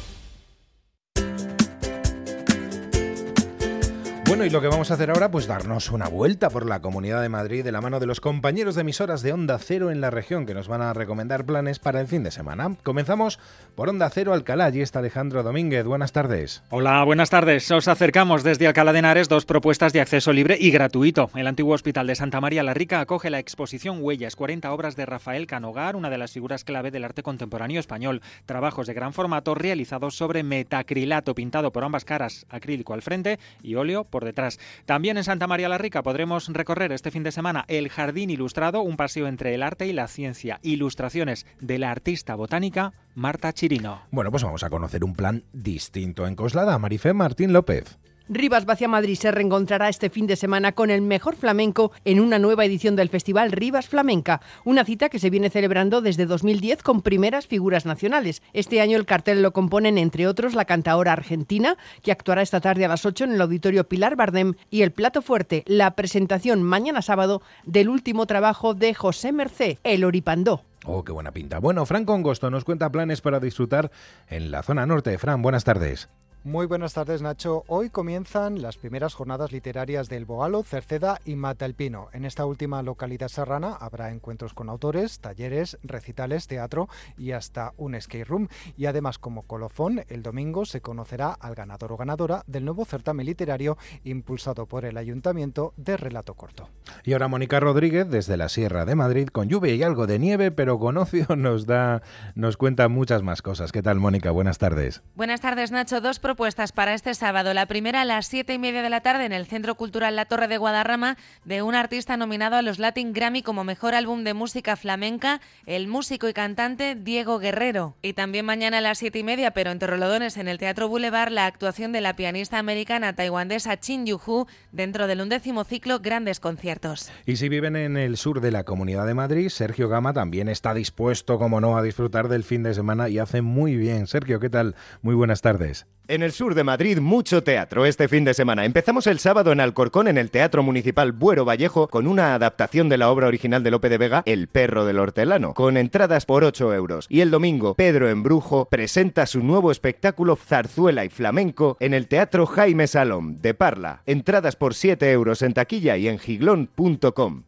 Bueno, 4.33 4.47
y 4.47 4.51
lo 4.51 4.63
que 4.63 4.69
vamos 4.69 4.91
a 4.91 4.95
hacer 4.95 5.11
ahora, 5.11 5.31
pues 5.31 5.47
darnos 5.47 5.91
una 5.91 6.09
vuelta 6.09 6.49
por 6.49 6.65
la 6.65 6.81
Comunidad 6.81 7.21
de 7.21 7.29
Madrid 7.29 7.63
de 7.63 7.71
la 7.71 7.83
mano 7.83 8.01
de 8.01 8.07
los 8.07 8.23
compañeros 8.23 8.75
de 8.75 8.81
emisoras 8.81 9.21
de 9.21 9.35
Onda 9.35 9.59
Cero 9.59 9.91
en 9.91 10.01
la 10.01 10.09
región 10.09 10.47
que 10.47 10.55
nos 10.55 10.69
van 10.69 10.81
a 10.81 10.95
recomendar 10.95 11.45
planes 11.45 11.79
para 11.79 12.01
el 12.01 12.07
fin 12.07 12.23
de 12.23 12.31
semana. 12.31 12.75
Comenzamos 12.83 13.39
por 13.75 13.91
Onda 13.91 14.09
Cero 14.09 14.33
Alcalá, 14.33 14.65
allí 14.65 14.81
está 14.81 15.01
Alejandro 15.01 15.43
Domínguez. 15.43 15.85
Buenas 15.85 16.13
tardes. 16.13 16.63
Hola, 16.71 17.05
buenas 17.05 17.29
tardes. 17.29 17.71
Os 17.71 17.89
acercamos 17.89 18.43
desde 18.43 18.67
Alcalá 18.67 18.95
de 18.95 19.01
Henares 19.01 19.29
dos 19.29 19.45
propuestas 19.45 19.93
de 19.93 20.01
acceso 20.01 20.33
libre 20.33 20.57
y 20.59 20.71
gratuito. 20.71 21.29
El 21.35 21.47
antiguo 21.47 21.75
Hospital 21.75 22.07
de 22.07 22.15
Santa 22.15 22.41
María 22.41 22.63
la 22.63 22.73
Rica 22.73 23.01
acoge 23.01 23.29
la 23.29 23.39
exposición 23.39 23.99
Huellas, 24.01 24.35
40 24.35 24.73
obras 24.73 24.97
de 24.97 25.05
Rafael 25.05 25.47
Canogar, 25.47 25.95
una 25.95 26.09
de 26.09 26.17
las 26.17 26.33
figuras 26.33 26.65
clave 26.65 26.91
del 26.91 27.05
arte 27.05 27.23
contemporáneo 27.23 27.81
español. 27.81 28.23
Trabajos 28.47 28.87
de 28.87 28.95
gran 28.95 29.13
formato 29.13 29.55
realizados 29.55 30.17
sobre 30.17 30.43
metacrilato 30.43 31.35
pintado 31.35 31.71
por 31.71 31.85
ambas 31.85 32.07
caras, 32.07 32.47
acrílico 32.49 32.95
al 32.95 33.03
frente 33.03 33.39
y 33.63 33.75
óleo 33.75 34.05
por 34.05 34.22
detrás. 34.25 34.59
También 34.85 35.17
en 35.17 35.25
Santa 35.25 35.47
María 35.47 35.69
la 35.69 35.79
Rica 35.79 36.03
podremos 36.03 36.49
recorrer 36.49 36.93
este 36.93 37.11
fin 37.11 37.23
de 37.23 37.33
semana 37.33 37.65
el 37.69 37.89
Jardín 37.89 38.31
Ilustrado, 38.31 38.83
un 38.83 38.97
paseo 38.97 39.27
entre 39.27 39.55
el 39.55 39.63
arte 39.63 39.87
y 39.87 39.93
la 39.93 40.09
ciencia. 40.09 40.59
Ilustraciones 40.63 41.47
de 41.61 41.79
la 41.79 41.91
artista 41.91 42.35
botánica 42.35 42.93
Marta 43.15 43.53
Chirino. 43.53 44.03
Bueno, 44.11 44.31
pues 44.31 44.43
vamos 44.43 44.63
a 44.63 44.71
conocer 44.71 45.05
un 45.05 45.15
plan 45.15 45.45
distinto 45.53 46.27
en 46.27 46.35
Coslada. 46.35 46.79
Marifé 46.79 47.13
Martín 47.13 47.53
López. 47.53 47.99
Rivas 48.35 48.65
Vacia 48.65 48.89
Madrid 48.89 49.17
se 49.17 49.31
reencontrará 49.31 49.91
este 49.91 50.09
fin 50.09 50.27
de 50.27 50.37
semana 50.37 50.73
con 50.73 50.89
el 50.89 51.03
mejor 51.03 51.37
flamenco 51.37 51.93
en 52.07 52.19
una 52.19 52.39
nueva 52.39 52.65
edición 52.65 52.97
del 52.97 53.11
Festival 53.11 53.53
Rivas 53.53 53.89
Flamenca, 53.89 54.41
una 54.65 54.87
cita 54.87 55.11
que 55.11 55.19
se 55.19 55.29
viene 55.29 55.51
celebrando 55.51 56.01
desde 56.01 56.25
2010 56.25 56.83
con 56.83 57.03
primeras 57.03 57.47
figuras 57.47 57.85
nacionales. 57.85 58.43
Este 58.55 58.81
año 58.81 58.97
el 58.97 59.05
cartel 59.05 59.43
lo 59.43 59.53
componen, 59.53 59.99
entre 59.99 60.27
otros, 60.27 60.55
la 60.55 60.65
cantaora 60.65 61.13
argentina, 61.13 61.77
que 62.03 62.11
actuará 62.11 62.41
esta 62.41 62.63
tarde 62.63 62.87
a 62.87 62.89
las 62.89 63.05
8 63.05 63.25
en 63.25 63.33
el 63.33 63.41
Auditorio 63.43 63.87
Pilar 63.87 64.17
Bardem, 64.17 64.55
y 64.71 64.81
el 64.81 64.93
plato 64.93 65.21
fuerte, 65.21 65.63
la 65.67 65.95
presentación 65.95 66.63
mañana 66.63 67.03
sábado 67.03 67.43
del 67.65 67.91
último 67.91 68.25
trabajo 68.25 68.73
de 68.73 68.95
José 68.95 69.33
Mercé, 69.33 69.79
El 69.85 70.05
Oripandó. 70.05 70.63
Oh, 70.87 71.05
qué 71.05 71.13
buena 71.13 71.33
pinta. 71.33 71.59
Bueno, 71.59 71.85
Franco 71.85 72.15
Angosto 72.15 72.51
nos 72.51 72.65
cuenta 72.65 72.91
planes 72.91 73.21
para 73.21 73.41
disfrutar 73.41 73.91
en 74.27 74.51
la 74.51 74.63
zona 74.63 74.87
norte. 74.87 75.19
Fran, 75.19 75.43
buenas 75.43 75.65
tardes. 75.65 76.09
Muy 76.45 76.67
buenas 76.67 76.95
tardes, 76.95 77.23
Nacho. 77.23 77.63
Hoy 77.69 77.89
comienzan 77.89 78.63
las 78.63 78.77
primeras 78.77 79.15
jornadas 79.15 79.53
literarias 79.53 80.09
del 80.09 80.25
Boalo, 80.25 80.65
Cerceda 80.65 81.21
y 81.25 81.37
Matalpino. 81.37 82.09
En 82.13 82.25
esta 82.25 82.47
última 82.47 82.83
localidad 82.83 83.29
serrana 83.29 83.77
habrá 83.77 84.11
encuentros 84.11 84.53
con 84.53 84.69
autores, 84.69 85.21
talleres, 85.21 85.79
recitales, 85.85 86.49
teatro 86.49 86.89
y 87.17 87.31
hasta 87.31 87.75
un 87.77 87.95
skate 88.01 88.27
room. 88.27 88.49
Y 88.77 88.87
además, 88.87 89.21
como 89.21 89.43
colofón, 89.43 90.03
el 90.09 90.25
domingo 90.25 90.65
se 90.65 90.81
conocerá 90.81 91.31
al 91.31 91.55
ganador 91.55 91.93
o 91.93 91.97
ganadora 91.97 92.43
del 92.49 92.65
nuevo 92.65 92.85
certamen 92.87 93.27
literario 93.27 93.79
impulsado 94.03 94.67
por 94.67 94.85
el 94.85 94.97
Ayuntamiento 94.97 95.75
de 95.77 95.97
Relato 95.97 96.35
Corto. 96.35 96.71
Y 97.05 97.13
ahora 97.13 97.29
Mónica 97.29 97.61
Rodríguez 97.61 98.11
desde 98.11 98.37
la 98.37 98.49
Sierra 98.49 98.85
de 98.85 98.97
Madrid 98.97 99.29
con 99.29 99.49
lluvia 99.49 99.77
y 99.77 99.85
algo 99.85 100.09
de 100.09 100.19
nieve, 100.19 100.51
pero 100.51 100.81
con 100.81 100.97
ocio 100.97 101.37
nos 101.37 101.67
da 101.67 102.03
nos 102.35 102.57
cuenta 102.57 102.89
muchas 102.89 103.23
más 103.23 103.43
cosas. 103.43 103.71
¿Qué 103.71 103.81
tal, 103.81 104.01
Mónica? 104.01 104.33
Buenas 104.33 104.59
tardes. 104.59 105.03
Buenas 105.15 105.41
tardes, 105.41 105.71
Nacho. 105.71 106.01
Dos 106.01 106.19
propuestas 106.33 106.73
para 106.73 106.95
este 106.95 107.13
sábado. 107.13 107.53
La 107.53 107.67
primera 107.67 108.01
a 108.01 108.05
las 108.07 108.27
siete 108.27 108.55
y 108.55 108.59
media 108.59 108.81
de 108.81 108.89
la 108.89 109.03
tarde 109.03 109.27
en 109.27 109.33
el 109.33 109.45
Centro 109.45 109.75
Cultural 109.75 110.17
La 110.17 110.25
Torre 110.25 110.49
de 110.49 110.57
Guadarrama 110.57 111.19
de 111.45 111.61
un 111.61 111.75
artista 111.75 112.17
nominado 112.17 112.57
a 112.57 112.63
los 112.63 112.79
Latin 112.79 113.13
Grammy 113.13 113.43
como 113.43 113.65
mejor 113.65 113.95
álbum 113.95 114.25
de 114.25 114.33
música 114.33 114.77
flamenca, 114.77 115.43
el 115.67 115.89
músico 115.89 116.31
y 116.31 116.33
cantante 116.33 116.95
Diego 116.95 117.39
Guerrero. 117.39 117.97
Y 118.01 118.15
también 118.15 118.47
mañana 118.47 118.79
a 118.79 118.81
las 118.81 118.97
siete 118.97 119.19
y 119.19 119.25
media, 119.25 119.51
pero 119.51 119.73
en 119.73 119.79
Torrelodones, 119.79 120.39
en 120.39 120.49
el 120.49 120.57
Teatro 120.57 120.89
Boulevard, 120.89 121.31
la 121.31 121.45
actuación 121.45 121.93
de 121.93 122.01
la 122.01 122.17
pianista 122.17 122.59
americana 122.59 123.13
taiwandesa 123.13 123.79
Chin 123.79 124.07
Yuhu 124.07 124.47
dentro 124.71 125.09
del 125.09 125.21
undécimo 125.21 125.65
ciclo 125.65 126.01
Grandes 126.01 126.41
Conciertos. 126.41 127.13
Y 127.27 127.37
si 127.37 127.51
viven 127.51 127.77
en 127.77 127.99
el 127.99 128.17
sur 128.17 128.41
de 128.41 128.53
la 128.53 128.65
Comunidad 128.65 129.07
de 129.07 129.13
Madrid, 129.13 129.51
Sergio 129.51 129.91
Gama 129.91 130.15
también 130.15 130.49
está 130.49 130.73
dispuesto, 130.73 131.39
como 131.39 131.61
no, 131.61 131.77
a 131.77 131.83
disfrutar 131.83 132.29
del 132.29 132.43
fin 132.43 132.63
de 132.63 132.73
semana 132.73 133.11
y 133.11 133.19
hace 133.19 133.43
muy 133.43 133.77
bien. 133.77 134.07
Sergio, 134.07 134.41
¿qué 134.41 134.49
tal? 134.49 134.77
Muy 135.03 135.15
buenas 135.15 135.43
tardes. 135.43 135.85
En 136.09 136.25
el 136.25 136.33
sur 136.33 136.57
de 136.57 136.65
Madrid, 136.65 136.99
mucho 136.99 137.45
teatro 137.45 137.87
este 137.87 138.09
fin 138.09 138.25
de 138.25 138.35
semana. 138.35 138.65
Empezamos 138.65 139.07
el 139.07 139.21
sábado 139.21 139.53
en 139.53 139.61
Alcorcón, 139.61 140.09
en 140.09 140.19
el 140.19 140.33
Teatro 140.33 140.65
Municipal 140.65 141.13
Buero 141.13 141.45
Vallejo, 141.45 141.87
con 141.87 142.09
una 142.09 142.35
adaptación 142.35 142.89
de 142.89 142.99
la 142.99 143.09
obra 143.09 143.29
original 143.29 143.63
de 143.63 143.71
Lope 143.71 143.89
de 143.89 143.99
Vega, 143.99 144.23
El 144.27 144.49
perro 144.49 144.85
del 144.85 144.99
hortelano, 144.99 145.55
con 145.55 145.77
entradas 145.77 146.27
por 146.27 146.43
8 146.43 146.75
euros. 146.75 147.07
Y 147.09 147.21
el 147.21 147.31
domingo, 147.31 147.75
Pedro 147.75 148.09
Embrujo 148.09 148.65
presenta 148.65 149.27
su 149.27 149.45
nuevo 149.45 149.71
espectáculo 149.71 150.35
Zarzuela 150.35 151.05
y 151.05 151.09
Flamenco 151.09 151.77
en 151.79 151.95
el 151.95 152.09
Teatro 152.09 152.47
Jaime 152.47 152.89
Salom, 152.89 153.41
de 153.41 153.55
Parla. 153.55 154.03
Entradas 154.05 154.57
por 154.57 154.75
7 154.75 155.13
euros 155.13 155.41
en 155.43 155.55
taquilla 155.55 155.97
y 155.97 156.09
en 156.09 156.19
giglón.com. 156.19 157.45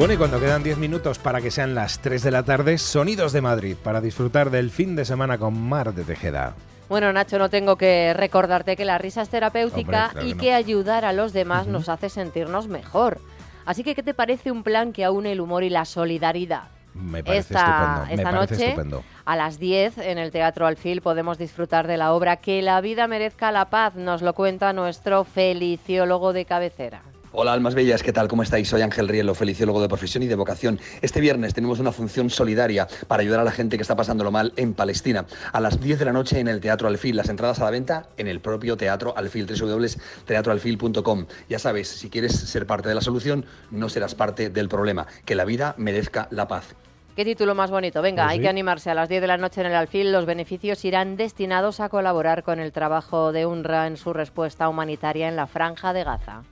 Bueno, 0.00 0.14
y 0.14 0.16
cuando 0.16 0.40
quedan 0.40 0.62
10 0.62 0.78
minutos 0.78 1.18
para 1.18 1.42
que 1.42 1.50
sean 1.50 1.74
las 1.74 1.98
3 1.98 2.22
de 2.22 2.30
la 2.30 2.42
tarde, 2.42 2.78
Sonidos 2.78 3.34
de 3.34 3.42
Madrid, 3.42 3.76
para 3.76 4.00
disfrutar 4.00 4.48
del 4.48 4.70
fin 4.70 4.96
de 4.96 5.04
semana 5.04 5.36
con 5.36 5.52
Mar 5.60 5.92
de 5.92 6.04
Tejeda. 6.04 6.54
Bueno, 6.88 7.12
Nacho, 7.12 7.38
no 7.38 7.50
tengo 7.50 7.76
que 7.76 8.14
recordarte 8.14 8.76
que 8.76 8.86
la 8.86 8.96
risa 8.96 9.20
es 9.20 9.28
terapéutica 9.28 10.12
y 10.24 10.36
que, 10.36 10.54
ayudar 10.54 11.04
a 11.04 11.12
los 11.12 11.34
demás 11.34 11.66
nos 11.66 11.90
hace 11.90 12.08
sentirnos 12.08 12.66
mejor. 12.66 13.20
Así 13.66 13.84
que, 13.84 13.94
¿qué 13.94 14.02
te 14.02 14.14
parece 14.14 14.50
un 14.50 14.62
plan 14.62 14.94
que 14.94 15.04
aúne 15.04 15.32
el 15.32 15.40
humor 15.42 15.64
y 15.64 15.68
la 15.68 15.84
solidaridad? 15.84 16.62
Me 16.94 17.22
parece 17.22 17.52
estupendo. 17.52 18.06
Esta 18.08 18.32
noche, 18.32 19.04
a 19.26 19.36
las 19.36 19.58
10, 19.58 19.98
en 19.98 20.16
el 20.16 20.30
Teatro 20.30 20.66
Alfil, 20.66 21.02
podemos 21.02 21.36
disfrutar 21.36 21.86
de 21.86 21.98
la 21.98 22.14
obra 22.14 22.36
Que 22.36 22.62
la 22.62 22.80
vida 22.80 23.06
merezca 23.06 23.52
la 23.52 23.68
paz. 23.68 23.96
Nos 23.96 24.22
lo 24.22 24.32
cuenta 24.32 24.72
nuestro 24.72 25.24
feliciólogo 25.24 26.32
de 26.32 26.46
cabecera. 26.46 27.02
Hola 27.32 27.52
almas 27.52 27.76
bellas, 27.76 28.02
¿qué 28.02 28.12
tal? 28.12 28.26
¿Cómo 28.26 28.42
estáis? 28.42 28.68
Soy 28.68 28.82
Ángel 28.82 29.06
Rielo, 29.06 29.36
feliciólogo 29.36 29.80
de 29.80 29.86
profesión 29.86 30.24
y 30.24 30.26
de 30.26 30.34
vocación. 30.34 30.80
Este 31.00 31.20
viernes 31.20 31.54
tenemos 31.54 31.78
una 31.78 31.92
función 31.92 32.28
solidaria 32.28 32.88
para 33.06 33.22
ayudar 33.22 33.38
a 33.38 33.44
la 33.44 33.52
gente 33.52 33.76
que 33.76 33.82
está 33.82 33.94
pasándolo 33.94 34.32
mal 34.32 34.52
en 34.56 34.74
Palestina. 34.74 35.26
A 35.52 35.60
las 35.60 35.80
10 35.80 36.00
de 36.00 36.04
la 36.06 36.12
noche 36.12 36.40
en 36.40 36.48
el 36.48 36.60
Teatro 36.60 36.88
Alfil. 36.88 37.14
Las 37.14 37.28
entradas 37.28 37.60
a 37.60 37.64
la 37.66 37.70
venta 37.70 38.08
en 38.16 38.26
el 38.26 38.40
propio 38.40 38.76
Teatro 38.76 39.16
Alfil, 39.16 39.46
www.teatroalfil.com. 39.46 41.26
Ya 41.48 41.60
sabes, 41.60 41.86
si 41.86 42.10
quieres 42.10 42.32
ser 42.32 42.66
parte 42.66 42.88
de 42.88 42.96
la 42.96 43.00
solución, 43.00 43.46
no 43.70 43.88
serás 43.88 44.16
parte 44.16 44.50
del 44.50 44.68
problema. 44.68 45.06
Que 45.24 45.36
la 45.36 45.44
vida 45.44 45.76
merezca 45.78 46.26
la 46.32 46.48
paz. 46.48 46.74
Qué 47.14 47.24
título 47.24 47.54
más 47.54 47.70
bonito. 47.70 48.02
Venga, 48.02 48.24
pues 48.24 48.32
hay 48.32 48.40
que 48.40 48.48
animarse. 48.48 48.90
A 48.90 48.94
las 48.94 49.08
10 49.08 49.20
de 49.20 49.26
la 49.28 49.36
noche 49.36 49.60
en 49.60 49.68
el 49.68 49.74
Alfil 49.74 50.10
los 50.10 50.26
beneficios 50.26 50.84
irán 50.84 51.16
destinados 51.16 51.78
a 51.78 51.88
colaborar 51.88 52.42
con 52.42 52.58
el 52.58 52.72
trabajo 52.72 53.30
de 53.30 53.46
UNRWA 53.46 53.86
en 53.86 53.96
su 53.96 54.12
respuesta 54.12 54.68
humanitaria 54.68 55.28
en 55.28 55.36
la 55.36 55.46
franja 55.46 55.92
de 55.92 56.02
Gaza. 56.02 56.42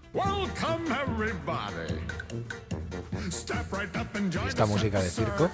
Esta 4.47 4.67
música 4.67 5.01
de 5.01 5.11
circo. 5.11 5.51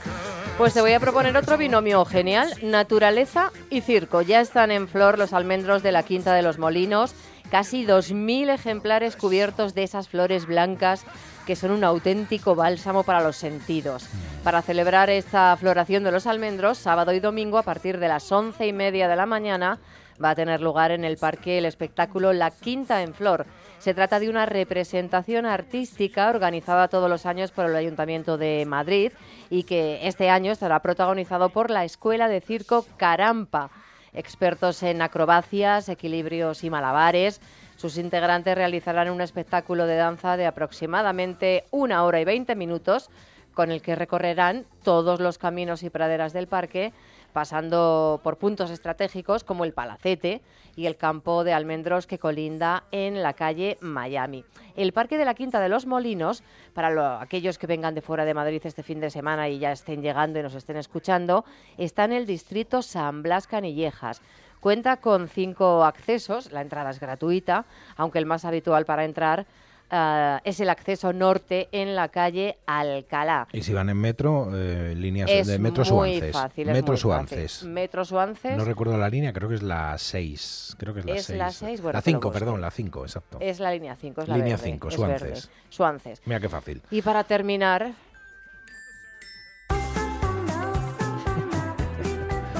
Pues 0.56 0.74
te 0.74 0.80
voy 0.80 0.92
a 0.92 1.00
proponer 1.00 1.36
otro 1.36 1.58
binomio 1.58 2.04
genial, 2.04 2.52
naturaleza 2.62 3.50
y 3.70 3.80
circo. 3.80 4.22
Ya 4.22 4.40
están 4.40 4.70
en 4.70 4.86
flor 4.88 5.18
los 5.18 5.32
almendros 5.32 5.82
de 5.82 5.92
la 5.92 6.02
Quinta 6.04 6.34
de 6.34 6.42
los 6.42 6.58
Molinos, 6.58 7.14
casi 7.50 7.84
2.000 7.84 8.50
ejemplares 8.54 9.16
cubiertos 9.16 9.74
de 9.74 9.82
esas 9.82 10.08
flores 10.08 10.46
blancas 10.46 11.04
que 11.46 11.56
son 11.56 11.72
un 11.72 11.84
auténtico 11.84 12.54
bálsamo 12.54 13.02
para 13.02 13.22
los 13.22 13.36
sentidos. 13.36 14.06
Para 14.42 14.62
celebrar 14.62 15.10
esta 15.10 15.56
floración 15.56 16.04
de 16.04 16.12
los 16.12 16.26
almendros, 16.26 16.78
sábado 16.78 17.12
y 17.12 17.20
domingo 17.20 17.58
a 17.58 17.62
partir 17.62 17.98
de 17.98 18.08
las 18.08 18.30
once 18.32 18.66
y 18.66 18.72
media 18.72 19.08
de 19.08 19.16
la 19.16 19.26
mañana, 19.26 19.78
va 20.22 20.30
a 20.30 20.34
tener 20.34 20.60
lugar 20.60 20.90
en 20.90 21.04
el 21.04 21.16
parque 21.16 21.58
el 21.58 21.64
espectáculo 21.64 22.32
La 22.32 22.50
Quinta 22.50 23.02
en 23.02 23.14
Flor. 23.14 23.46
Se 23.84 23.92
trata 23.92 24.18
de 24.18 24.30
una 24.30 24.46
representación 24.46 25.44
artística 25.44 26.30
organizada 26.30 26.88
todos 26.88 27.10
los 27.10 27.26
años 27.26 27.50
por 27.50 27.66
el 27.66 27.76
Ayuntamiento 27.76 28.38
de 28.38 28.64
Madrid 28.64 29.12
y 29.50 29.64
que 29.64 30.08
este 30.08 30.30
año 30.30 30.52
estará 30.52 30.80
protagonizado 30.80 31.50
por 31.50 31.68
la 31.68 31.84
Escuela 31.84 32.26
de 32.26 32.40
Circo 32.40 32.86
Carampa, 32.96 33.68
expertos 34.14 34.82
en 34.82 35.02
acrobacias, 35.02 35.90
equilibrios 35.90 36.64
y 36.64 36.70
malabares. 36.70 37.42
Sus 37.76 37.98
integrantes 37.98 38.54
realizarán 38.54 39.10
un 39.10 39.20
espectáculo 39.20 39.84
de 39.84 39.96
danza 39.96 40.38
de 40.38 40.46
aproximadamente 40.46 41.64
una 41.70 42.04
hora 42.04 42.22
y 42.22 42.24
veinte 42.24 42.56
minutos 42.56 43.10
con 43.52 43.70
el 43.70 43.82
que 43.82 43.96
recorrerán 43.96 44.64
todos 44.82 45.20
los 45.20 45.36
caminos 45.36 45.82
y 45.82 45.90
praderas 45.90 46.32
del 46.32 46.48
parque 46.48 46.94
pasando 47.34 48.20
por 48.22 48.38
puntos 48.38 48.70
estratégicos 48.70 49.42
como 49.42 49.64
el 49.64 49.72
Palacete 49.72 50.40
y 50.76 50.86
el 50.86 50.96
campo 50.96 51.42
de 51.42 51.52
almendros 51.52 52.06
que 52.06 52.16
colinda 52.16 52.84
en 52.92 53.24
la 53.24 53.32
calle 53.32 53.76
Miami. 53.80 54.44
El 54.76 54.92
Parque 54.92 55.18
de 55.18 55.24
la 55.24 55.34
Quinta 55.34 55.58
de 55.60 55.68
los 55.68 55.84
Molinos, 55.84 56.44
para 56.74 57.20
aquellos 57.20 57.58
que 57.58 57.66
vengan 57.66 57.96
de 57.96 58.02
fuera 58.02 58.24
de 58.24 58.34
Madrid 58.34 58.62
este 58.64 58.84
fin 58.84 59.00
de 59.00 59.10
semana 59.10 59.48
y 59.48 59.58
ya 59.58 59.72
estén 59.72 60.00
llegando 60.00 60.38
y 60.38 60.44
nos 60.44 60.54
estén 60.54 60.76
escuchando, 60.76 61.44
está 61.76 62.04
en 62.04 62.12
el 62.12 62.24
distrito 62.24 62.82
San 62.82 63.24
Blas 63.24 63.48
Canillejas. 63.48 64.22
Cuenta 64.60 64.98
con 64.98 65.26
cinco 65.26 65.84
accesos, 65.84 66.52
la 66.52 66.62
entrada 66.62 66.90
es 66.90 67.00
gratuita, 67.00 67.66
aunque 67.96 68.20
el 68.20 68.26
más 68.26 68.44
habitual 68.44 68.84
para 68.84 69.04
entrar 69.04 69.44
Ah, 69.90 70.40
es 70.44 70.60
el 70.60 70.70
acceso 70.70 71.12
norte 71.12 71.68
en 71.70 71.94
la 71.94 72.08
calle 72.08 72.58
Alcalá. 72.66 73.46
Y 73.52 73.62
si 73.62 73.72
van 73.72 73.90
en 73.90 73.98
metro, 73.98 74.48
eh, 74.52 74.94
líneas 74.96 75.46
de 75.46 75.58
metro 75.58 75.84
muy 75.94 76.20
Fácil, 76.32 76.66
metro 76.66 76.96
Suances. 76.96 77.64
Metro 77.64 78.04
Suances. 78.04 78.56
No 78.56 78.64
recuerdo 78.64 78.96
la 78.96 79.08
línea, 79.08 79.32
creo 79.32 79.48
que 79.48 79.56
es 79.56 79.62
la 79.62 79.96
6. 79.96 80.76
Creo 80.78 80.94
que 80.94 81.00
es 81.00 81.06
la 81.06 81.14
es 81.14 81.24
6. 81.26 81.38
La 81.38 81.50
6, 81.50 81.82
bueno, 81.82 81.96
La 81.98 82.02
5, 82.02 82.32
perdón, 82.32 82.60
la 82.60 82.70
5, 82.70 83.02
exacto. 83.04 83.38
Es 83.40 83.60
la 83.60 83.70
línea 83.70 83.94
5, 83.94 84.22
es 84.22 84.28
la 84.28 84.36
Línea 84.36 84.56
verde, 84.56 84.70
5, 84.72 84.88
es 84.88 84.94
Suances. 84.94 85.22
verde. 85.22 85.40
Suances. 85.68 86.22
Mira 86.24 86.40
qué 86.40 86.48
fácil. 86.48 86.82
Y 86.90 87.02
para 87.02 87.24
terminar, 87.24 87.92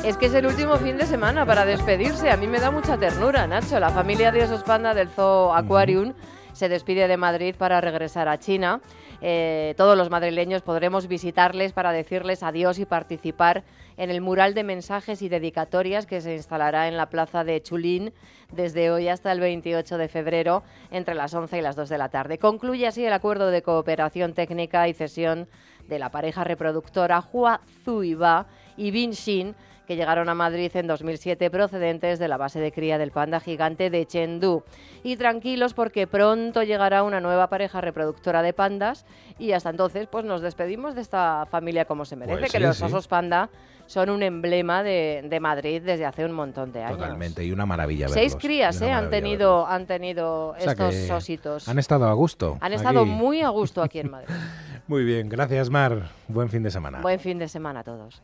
Es 0.05 0.19
que 0.19 0.27
es 0.27 0.35
el 0.35 0.45
último 0.45 0.77
fin 0.77 0.99
de 0.99 1.07
semana 1.07 1.47
para 1.47 1.65
despedirse. 1.65 2.29
A 2.29 2.37
mí 2.37 2.47
me 2.47 2.61
da 2.61 2.71
mucha 2.71 2.99
ternura, 2.99 3.47
Nacho. 3.47 3.81
La 3.81 3.89
familia 3.89 4.31
de 4.31 4.43
osos 4.45 4.63
panda 4.63 4.93
del 4.93 5.09
Zoo 5.09 5.55
Aquarium 5.55 6.13
se 6.55 6.69
despide 6.69 7.09
de 7.09 7.17
Madrid 7.17 7.55
para 7.57 7.81
regresar 7.81 8.29
a 8.29 8.39
China. 8.39 8.81
Eh, 9.21 9.75
todos 9.77 9.97
los 9.97 10.11
madrileños 10.11 10.63
podremos 10.63 11.09
visitarles 11.09 11.73
para 11.73 11.93
decirles 11.93 12.43
adiós 12.43 12.79
y 12.79 12.87
participar 12.87 13.65
en 13.97 14.11
el 14.11 14.21
mural 14.21 14.55
de 14.55 14.65
mensajes 14.65 15.23
y 15.23 15.29
dedicatorias 15.29 16.07
que 16.07 16.21
se 16.21 16.35
instalará 16.35 16.89
en 16.89 16.97
la 16.97 17.11
plaza 17.11 17.45
de 17.45 17.63
Chulín 17.63 18.13
desde 18.53 18.91
hoy 18.91 19.09
hasta 19.09 19.33
el 19.33 19.41
28 19.41 19.99
de 19.99 20.09
febrero 20.09 20.63
entre 20.91 21.15
las 21.15 21.35
11 21.35 21.59
y 21.59 21.61
las 21.61 21.77
2 21.77 21.89
de 21.89 21.99
la 21.99 22.09
tarde. 22.09 22.39
Concluye 22.39 22.87
así 22.87 23.05
el 23.05 23.13
acuerdo 23.13 23.51
de 23.51 23.63
cooperación 23.63 24.35
técnica 24.35 24.89
y 24.89 24.95
cesión 24.95 25.49
de 25.89 25.99
la 25.99 26.11
pareja 26.11 26.45
reproductora 26.45 27.23
Hua 27.33 27.61
Zuiba 27.85 28.47
y 28.77 28.91
Bin 28.91 29.13
Xin 29.13 29.55
que 29.87 29.97
llegaron 29.97 30.29
a 30.29 30.35
Madrid 30.35 30.71
en 30.75 30.87
2007 30.87 31.51
procedentes 31.51 32.19
de 32.19 32.29
la 32.29 32.37
base 32.37 32.61
de 32.61 32.73
cría 32.73 32.99
del 32.99 33.11
panda 33.11 33.41
gigante 33.41 33.91
de 33.91 34.07
Chengdu. 34.07 34.63
Y 35.03 35.17
tranquilos 35.17 35.75
porque 35.75 36.07
pronto 36.07 36.63
llegará 36.63 37.03
una 37.03 37.21
nueva 37.21 37.49
pareja 37.49 37.81
reproductora 37.81 38.43
de 38.43 38.53
pandas 38.53 39.05
y 39.39 39.53
hasta 39.53 39.71
entonces 39.71 40.07
pues 40.07 40.25
nos 40.25 40.41
despedimos 40.41 40.95
de 40.95 41.01
esta 41.03 41.47
familia 41.51 41.85
como 41.85 42.05
se 42.05 42.17
merece, 42.17 42.39
Pues 42.39 42.53
que 42.53 42.59
sí, 42.59 42.65
los 42.65 42.77
sí. 42.77 42.85
osos 42.85 43.09
panda 43.09 43.51
son 43.87 44.09
un 44.09 44.23
emblema 44.23 44.83
de, 44.83 45.27
de 45.29 45.41
Madrid 45.41 45.83
desde 45.85 46.07
hace 46.07 46.25
un 46.25 46.33
montón 46.33 46.73
de 46.73 46.83
años. 46.83 46.97
Totalmente, 46.99 47.45
y 47.45 47.53
una 47.53 47.67
maravilla 47.67 48.09
Seis 48.09 48.33
verlos, 48.33 48.43
crías 48.43 48.81
y 48.81 48.85
una 48.85 48.93
eh, 48.93 48.95
han 48.95 49.11
tenido, 49.11 49.67
han 49.67 49.87
tenido 49.87 50.49
O 50.49 50.55
sea 50.59 50.73
estos 50.73 50.95
que 50.95 51.13
ositos. 51.13 51.69
Han 51.69 51.79
estado 51.79 52.09
a 52.09 52.15
gusto. 52.15 52.57
Han 52.61 52.73
estado 52.73 53.01
aquí. 53.03 53.11
muy 53.11 53.43
a 53.43 53.51
gusto 53.51 53.83
aquí 53.83 53.99
en 53.99 54.11
Madrid. 54.11 54.35
Muy 54.87 55.03
bien, 55.05 55.31
gracias 55.31 55.71
Mar. 55.71 56.11
Buen 56.29 56.51
fin 56.51 56.63
de 56.63 56.71
semana. 56.71 57.01
Buen 57.01 57.19
fin 57.19 57.39
de 57.39 57.49
semana 57.49 57.81
a 57.81 57.85
todos. 57.85 58.23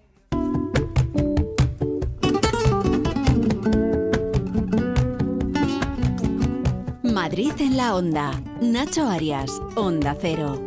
Madrid 7.23 7.53
en 7.59 7.77
la 7.77 7.97
onda. 7.97 8.33
Nacho 8.63 9.07
Arias, 9.07 9.61
Onda 9.77 10.17
Cero. 10.19 10.59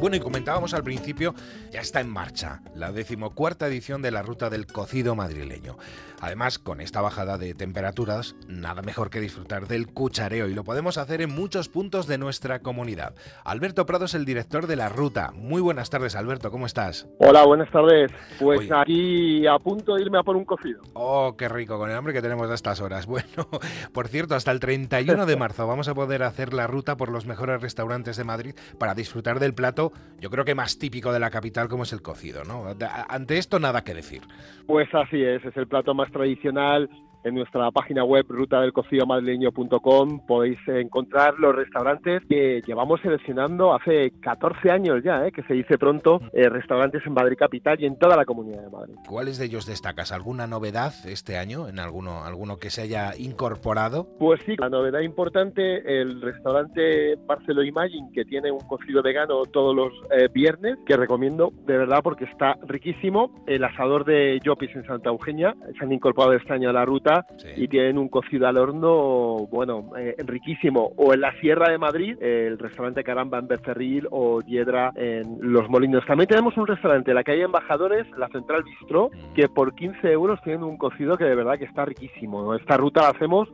Bueno, 0.00 0.14
y 0.14 0.20
comentábamos 0.20 0.72
al 0.74 0.84
principio, 0.84 1.34
ya 1.76 1.82
está 1.82 2.00
en 2.00 2.08
marcha 2.08 2.62
la 2.74 2.90
decimocuarta 2.90 3.66
edición 3.66 4.00
de 4.00 4.10
la 4.10 4.22
ruta 4.22 4.48
del 4.48 4.66
cocido 4.66 5.14
madrileño. 5.14 5.76
Además, 6.22 6.58
con 6.58 6.80
esta 6.80 7.02
bajada 7.02 7.36
de 7.36 7.52
temperaturas, 7.52 8.34
nada 8.48 8.80
mejor 8.80 9.10
que 9.10 9.20
disfrutar 9.20 9.68
del 9.68 9.86
cuchareo 9.86 10.48
y 10.48 10.54
lo 10.54 10.64
podemos 10.64 10.96
hacer 10.96 11.20
en 11.20 11.28
muchos 11.28 11.68
puntos 11.68 12.06
de 12.06 12.16
nuestra 12.16 12.60
comunidad. 12.60 13.14
Alberto 13.44 13.84
Prado 13.84 14.06
es 14.06 14.14
el 14.14 14.24
director 14.24 14.66
de 14.66 14.76
la 14.76 14.88
ruta. 14.88 15.32
Muy 15.34 15.60
buenas 15.60 15.90
tardes, 15.90 16.16
Alberto, 16.16 16.50
¿cómo 16.50 16.64
estás? 16.64 17.08
Hola, 17.18 17.44
buenas 17.44 17.70
tardes. 17.70 18.10
Pues 18.40 18.72
aquí 18.72 19.46
a 19.46 19.58
punto 19.58 19.96
de 19.96 20.02
irme 20.02 20.18
a 20.18 20.22
por 20.22 20.36
un 20.36 20.46
cocido. 20.46 20.80
Oh, 20.94 21.36
qué 21.36 21.46
rico, 21.46 21.76
con 21.76 21.90
el 21.90 21.96
hambre 21.96 22.14
que 22.14 22.22
tenemos 22.22 22.50
a 22.50 22.54
estas 22.54 22.80
horas. 22.80 23.06
Bueno, 23.16 23.48
por 23.92 24.08
cierto, 24.08 24.34
hasta 24.34 24.50
el 24.50 24.60
31 24.60 25.24
de 25.24 25.36
marzo 25.38 25.66
vamos 25.66 25.88
a 25.88 25.94
poder 25.94 26.22
hacer 26.22 26.52
la 26.52 26.66
ruta 26.66 26.96
por 26.96 27.10
los 27.10 27.24
mejores 27.24 27.62
restaurantes 27.62 28.16
de 28.16 28.24
Madrid 28.24 28.54
para 28.78 28.94
disfrutar 28.94 29.40
del 29.40 29.54
plato, 29.54 29.92
yo 30.20 30.28
creo 30.28 30.44
que 30.44 30.54
más 30.54 30.78
típico 30.78 31.12
de 31.12 31.20
la 31.20 31.30
capital 31.30 31.65
como 31.68 31.84
es 31.84 31.92
el 31.92 32.02
cocido, 32.02 32.44
¿no? 32.44 32.64
Ante 33.08 33.38
esto 33.38 33.58
nada 33.58 33.84
que 33.84 33.94
decir. 33.94 34.22
Pues 34.66 34.92
así 34.94 35.22
es, 35.22 35.44
es 35.44 35.56
el 35.56 35.66
plato 35.66 35.94
más 35.94 36.10
tradicional 36.10 36.90
en 37.26 37.34
nuestra 37.34 37.70
página 37.72 38.04
web 38.04 38.24
rutadelcocidomadrileño.com 38.28 40.20
podéis 40.26 40.58
encontrar 40.68 41.34
los 41.38 41.54
restaurantes 41.54 42.22
que 42.28 42.62
llevamos 42.64 43.00
seleccionando 43.00 43.74
hace 43.74 44.12
14 44.20 44.70
años 44.70 45.02
ya, 45.02 45.26
¿eh? 45.26 45.32
que 45.32 45.42
se 45.42 45.54
dice 45.54 45.76
pronto, 45.76 46.20
eh, 46.32 46.48
restaurantes 46.48 47.04
en 47.04 47.14
Madrid 47.14 47.36
Capital 47.36 47.80
y 47.80 47.86
en 47.86 47.98
toda 47.98 48.16
la 48.16 48.24
Comunidad 48.24 48.62
de 48.62 48.70
Madrid. 48.70 48.94
¿Cuáles 49.08 49.38
de 49.38 49.46
ellos 49.46 49.66
destacas? 49.66 50.12
¿Alguna 50.12 50.46
novedad 50.46 50.94
este 51.04 51.36
año 51.36 51.68
en 51.68 51.80
alguno, 51.80 52.24
alguno 52.24 52.58
que 52.58 52.70
se 52.70 52.82
haya 52.82 53.16
incorporado? 53.18 54.06
Pues 54.20 54.40
sí, 54.46 54.54
la 54.56 54.68
novedad 54.68 55.00
importante, 55.00 56.00
el 56.00 56.20
restaurante 56.22 57.16
Barcelo 57.26 57.64
Imagine, 57.64 58.08
que 58.14 58.24
tiene 58.24 58.52
un 58.52 58.60
cocido 58.60 59.02
vegano 59.02 59.42
todos 59.46 59.74
los 59.74 59.92
eh, 60.16 60.28
viernes, 60.32 60.78
que 60.86 60.96
recomiendo 60.96 61.52
de 61.66 61.76
verdad 61.76 62.00
porque 62.04 62.26
está 62.26 62.56
riquísimo. 62.62 63.32
El 63.48 63.64
asador 63.64 64.04
de 64.04 64.40
Jopis 64.44 64.70
en 64.76 64.86
Santa 64.86 65.10
Eugenia, 65.10 65.56
se 65.76 65.84
han 65.84 65.92
incorporado 65.92 66.34
este 66.34 66.52
año 66.52 66.70
a 66.70 66.72
la 66.72 66.84
ruta 66.84 67.15
y 67.56 67.68
tienen 67.68 67.98
un 67.98 68.08
cocido 68.08 68.46
al 68.46 68.56
horno, 68.56 69.46
bueno, 69.50 69.90
eh, 69.96 70.16
riquísimo. 70.18 70.92
O 70.96 71.14
en 71.14 71.20
la 71.20 71.32
Sierra 71.40 71.70
de 71.70 71.78
Madrid, 71.78 72.20
el 72.20 72.58
restaurante 72.58 73.04
Caramba 73.04 73.38
en 73.38 73.48
Becerril 73.48 74.08
o 74.10 74.40
Hiedra 74.40 74.92
en 74.96 75.38
Los 75.40 75.68
Molinos. 75.68 76.04
También 76.06 76.28
tenemos 76.28 76.56
un 76.56 76.66
restaurante 76.66 77.10
en 77.10 77.14
la 77.14 77.24
calle 77.24 77.42
Embajadores, 77.42 78.06
la 78.16 78.28
Central 78.28 78.62
Bistro, 78.64 79.10
que 79.34 79.48
por 79.48 79.74
15 79.74 80.10
euros 80.10 80.40
tienen 80.42 80.64
un 80.64 80.76
cocido 80.76 81.16
que 81.16 81.24
de 81.24 81.34
verdad 81.34 81.58
que 81.58 81.64
está 81.64 81.84
riquísimo. 81.84 82.54
Esta 82.54 82.76
ruta 82.76 83.02
la 83.02 83.10
hacemos 83.10 83.48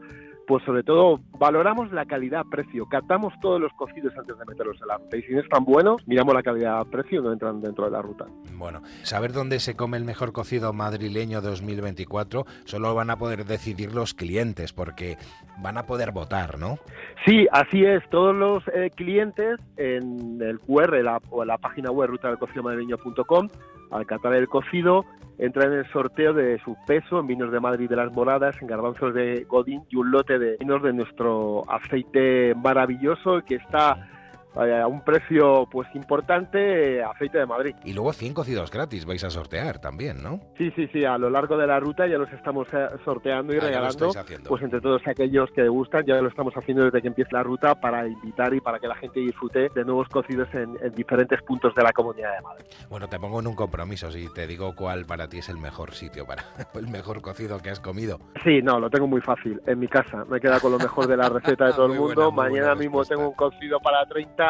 pues 0.52 0.64
sobre 0.64 0.82
todo 0.82 1.18
valoramos 1.38 1.90
la 1.92 2.04
calidad-precio, 2.04 2.84
catamos 2.84 3.32
todos 3.40 3.58
los 3.58 3.72
cocidos 3.72 4.12
antes 4.18 4.38
de 4.38 4.44
meterlos 4.44 4.76
en 4.82 4.88
la 4.88 4.98
ruta 4.98 5.16
y 5.16 5.22
si 5.22 5.32
no 5.32 5.40
están 5.40 5.64
buenos, 5.64 6.06
miramos 6.06 6.34
la 6.34 6.42
calidad-precio 6.42 7.20
y 7.20 7.24
no 7.24 7.32
entran 7.32 7.62
dentro 7.62 7.86
de 7.86 7.90
la 7.90 8.02
ruta. 8.02 8.26
Bueno, 8.52 8.82
saber 9.00 9.32
dónde 9.32 9.60
se 9.60 9.76
come 9.76 9.96
el 9.96 10.04
mejor 10.04 10.32
cocido 10.32 10.74
madrileño 10.74 11.40
2024 11.40 12.44
solo 12.66 12.94
van 12.94 13.08
a 13.08 13.16
poder 13.16 13.46
decidir 13.46 13.94
los 13.94 14.12
clientes 14.12 14.74
porque 14.74 15.16
van 15.62 15.78
a 15.78 15.86
poder 15.86 16.12
votar, 16.12 16.58
¿no? 16.58 16.78
Sí, 17.24 17.46
así 17.50 17.86
es, 17.86 18.06
todos 18.10 18.36
los 18.36 18.62
eh, 18.74 18.90
clientes 18.94 19.58
en 19.78 20.38
el 20.42 20.60
QR 20.60 21.22
o 21.30 21.42
en 21.44 21.48
la 21.48 21.56
página 21.56 21.90
web 21.90 22.10
ruta 22.10 22.28
del 22.28 22.36
cocido 22.36 22.62
madrileño.com 22.62 23.48
al 23.92 24.06
catar 24.06 24.34
el 24.34 24.48
cocido 24.48 25.04
entra 25.38 25.64
en 25.64 25.72
el 25.72 25.90
sorteo 25.90 26.32
de 26.32 26.58
su 26.64 26.76
peso 26.86 27.20
en 27.20 27.26
vinos 27.26 27.50
de 27.50 27.60
Madrid 27.60 27.88
de 27.88 27.96
las 27.96 28.12
Moradas, 28.12 28.56
en 28.60 28.68
garbanzos 28.68 29.14
de 29.14 29.44
Godín 29.48 29.82
y 29.90 29.96
un 29.96 30.10
lote 30.10 30.38
de 30.38 30.56
vinos 30.58 30.82
de 30.82 30.92
nuestro 30.92 31.64
aceite 31.70 32.54
maravilloso 32.54 33.42
que 33.44 33.56
está 33.56 34.08
a 34.54 34.86
un 34.86 35.02
precio 35.02 35.66
pues 35.70 35.88
importante 35.94 37.02
aceite 37.02 37.38
de 37.38 37.46
Madrid. 37.46 37.74
Y 37.84 37.92
luego 37.92 38.12
100 38.12 38.34
cocidos 38.34 38.70
gratis 38.70 39.04
vais 39.04 39.24
a 39.24 39.30
sortear 39.30 39.80
también, 39.80 40.22
¿no? 40.22 40.40
Sí, 40.58 40.70
sí, 40.76 40.88
sí, 40.92 41.04
a 41.04 41.18
lo 41.18 41.30
largo 41.30 41.56
de 41.56 41.66
la 41.66 41.80
ruta 41.80 42.06
ya 42.06 42.18
los 42.18 42.30
estamos 42.32 42.68
eh, 42.72 42.88
sorteando 43.04 43.54
y 43.54 43.58
ah, 43.58 43.60
regalando, 43.60 44.12
pues 44.46 44.62
entre 44.62 44.80
todos 44.80 45.02
aquellos 45.06 45.50
que 45.52 45.68
gustan, 45.68 46.04
ya 46.06 46.20
lo 46.20 46.28
estamos 46.28 46.54
haciendo 46.54 46.84
desde 46.84 47.00
que 47.00 47.08
empieza 47.08 47.30
la 47.32 47.42
ruta 47.42 47.74
para 47.74 48.06
invitar 48.06 48.52
y 48.54 48.60
para 48.60 48.78
que 48.78 48.86
la 48.86 48.96
gente 48.96 49.20
disfrute 49.20 49.70
de 49.74 49.84
nuevos 49.84 50.08
cocidos 50.08 50.48
en, 50.54 50.72
diferentes 50.94 51.40
puntos 51.42 51.74
de 51.74 51.82
la 51.82 51.92
Comunidad 51.92 52.34
de 52.36 52.42
Madrid. 52.42 52.64
Bueno, 52.90 53.08
te 53.08 53.18
pongo 53.18 53.40
en 53.40 53.46
un 53.46 53.54
compromiso 53.54 54.10
si 54.10 54.32
te 54.32 54.46
digo 54.46 54.74
cuál 54.74 55.06
para 55.06 55.28
ti 55.28 55.38
es 55.38 55.48
el 55.48 55.56
mejor 55.56 55.94
sitio 55.94 56.26
para 56.26 56.44
el 56.74 56.88
mejor 56.88 57.22
cocido 57.22 57.58
que 57.60 57.70
has 57.70 57.80
comido. 57.80 58.18
Sí, 58.44 58.60
no, 58.62 58.78
lo 58.78 58.90
tengo 58.90 59.06
muy 59.06 59.20
fácil, 59.20 59.60
en 59.66 59.78
mi 59.78 59.88
casa, 59.88 60.24
me 60.26 60.40
queda 60.40 60.60
con 60.60 60.72
lo 60.72 60.78
mejor 60.78 61.06
de 61.06 61.16
la 61.16 61.28
receta 61.30 61.66
de 61.66 61.72
todo 61.72 61.86
el 61.86 61.98
mundo, 61.98 62.30
mañana 62.30 62.74
mismo 62.74 63.04
tengo 63.04 63.28
un 63.28 63.34
cocido 63.34 63.80
para 63.80 64.04
30 64.06 64.41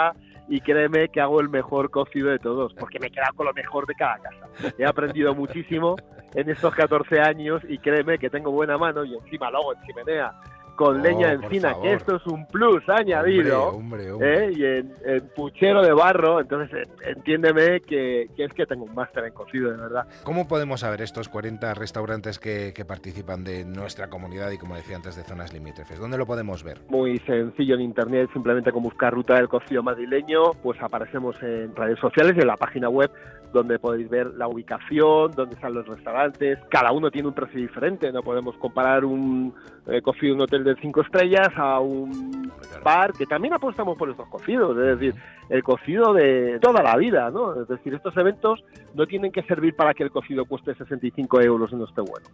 y 0.48 0.60
créeme 0.60 1.08
que 1.08 1.20
hago 1.20 1.40
el 1.40 1.48
mejor 1.48 1.90
cocido 1.90 2.30
de 2.30 2.38
todos, 2.38 2.74
porque 2.74 2.98
me 2.98 3.06
he 3.06 3.10
quedado 3.10 3.34
con 3.34 3.46
lo 3.46 3.52
mejor 3.52 3.86
de 3.86 3.94
cada 3.94 4.18
casa. 4.18 4.72
He 4.78 4.84
aprendido 4.84 5.34
muchísimo 5.36 5.96
en 6.34 6.50
estos 6.50 6.74
14 6.74 7.20
años 7.20 7.62
y 7.68 7.78
créeme 7.78 8.18
que 8.18 8.30
tengo 8.30 8.50
buena 8.50 8.76
mano 8.76 9.04
y 9.04 9.14
encima 9.14 9.50
lo 9.50 9.58
hago 9.58 9.74
en 9.74 9.82
chimenea 9.82 10.32
con 10.76 11.00
oh, 11.00 11.02
leña 11.02 11.32
encina, 11.32 11.74
que 11.80 11.94
esto 11.94 12.16
es 12.16 12.26
un 12.26 12.46
plus 12.46 12.82
añadido, 12.88 13.80
¿eh? 14.20 14.52
y 14.54 14.64
en, 14.64 15.28
puchero 15.34 15.82
de 15.82 15.92
barro, 15.92 16.40
entonces 16.40 16.88
entiéndeme 17.04 17.80
que, 17.80 18.28
es 18.36 18.52
que 18.52 18.66
tengo 18.66 18.84
un 18.84 18.94
máster 18.94 19.24
en 19.24 19.32
cocido, 19.32 19.70
de 19.70 19.76
verdad. 19.76 20.06
¿Cómo 20.24 20.48
podemos 20.48 20.80
saber 20.80 21.02
estos 21.02 21.28
40 21.28 21.74
restaurantes 21.74 22.38
que, 22.38 22.72
participan 22.82 23.44
de 23.44 23.64
nuestra 23.64 24.08
comunidad 24.08 24.50
y, 24.50 24.58
como 24.58 24.74
decía 24.74 24.96
antes, 24.96 25.14
de 25.14 25.22
zonas 25.22 25.52
limítrofes? 25.52 26.00
¿Dónde 26.00 26.18
lo 26.18 26.26
podemos 26.26 26.64
ver? 26.64 26.80
Muy 26.88 27.18
sencillo 27.20 27.76
en 27.76 27.82
internet, 27.82 28.28
simplemente 28.32 28.72
con 28.72 28.82
buscar 28.82 29.14
Ruta 29.14 29.36
del 29.36 29.48
Cocido 29.48 29.84
Madrileño, 29.84 30.52
pues 30.62 30.82
aparecemos 30.82 31.36
en 31.42 31.74
redes 31.76 31.98
sociales 32.00 32.34
y 32.36 32.40
en 32.40 32.48
la 32.48 32.56
página 32.56 32.88
web 32.88 33.10
donde 33.52 33.78
podéis 33.78 34.08
ver 34.08 34.28
la 34.34 34.48
ubicación, 34.48 35.30
dónde 35.32 35.54
están 35.54 35.74
los 35.74 35.86
restaurantes. 35.86 36.58
Cada 36.70 36.92
uno 36.92 37.10
tiene 37.10 37.28
un 37.28 37.34
precio 37.34 37.60
diferente, 37.60 38.10
no 38.10 38.22
podemos 38.22 38.56
comparar 38.56 39.04
un 39.04 39.54
eh, 39.86 40.00
cocido 40.00 40.32
en 40.32 40.34
un 40.36 40.42
hotel 40.42 40.61
de 40.64 40.76
cinco 40.76 41.02
estrellas 41.02 41.48
a 41.56 41.80
un 41.80 42.50
bar 42.82 43.12
que 43.12 43.26
también 43.26 43.54
apostamos 43.54 43.96
por 43.96 44.10
estos 44.10 44.28
cocidos, 44.28 44.76
es 44.78 44.98
decir, 44.98 45.14
el 45.48 45.62
cocido 45.62 46.12
de 46.12 46.58
toda 46.60 46.82
la 46.82 46.96
vida, 46.96 47.30
¿no? 47.30 47.60
Es 47.60 47.68
decir, 47.68 47.94
estos 47.94 48.16
eventos 48.16 48.64
no 48.94 49.06
tienen 49.06 49.32
que 49.32 49.42
servir 49.42 49.76
para 49.76 49.94
que 49.94 50.02
el 50.02 50.10
cocido 50.10 50.44
cueste 50.44 50.74
65 50.74 51.40
euros 51.40 51.72
y 51.72 51.76
no 51.76 51.84
esté 51.84 52.00
bueno. 52.00 52.26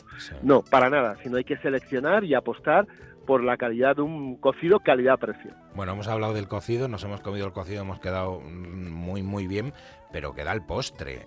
No, 0.42 0.62
para 0.62 0.88
nada, 0.90 1.16
sino 1.22 1.36
hay 1.36 1.44
que 1.44 1.56
seleccionar 1.58 2.24
y 2.24 2.34
apostar 2.34 2.86
por 3.26 3.44
la 3.44 3.58
calidad 3.58 3.96
de 3.96 4.02
un 4.02 4.36
cocido 4.36 4.80
calidad-precio. 4.80 5.50
Bueno, 5.74 5.92
hemos 5.92 6.08
hablado 6.08 6.32
del 6.32 6.48
cocido, 6.48 6.88
nos 6.88 7.04
hemos 7.04 7.20
comido 7.20 7.46
el 7.46 7.52
cocido, 7.52 7.82
hemos 7.82 8.00
quedado 8.00 8.40
muy, 8.40 9.22
muy 9.22 9.46
bien, 9.46 9.74
pero 10.12 10.32
queda 10.32 10.52
el 10.52 10.64
postre. 10.64 11.26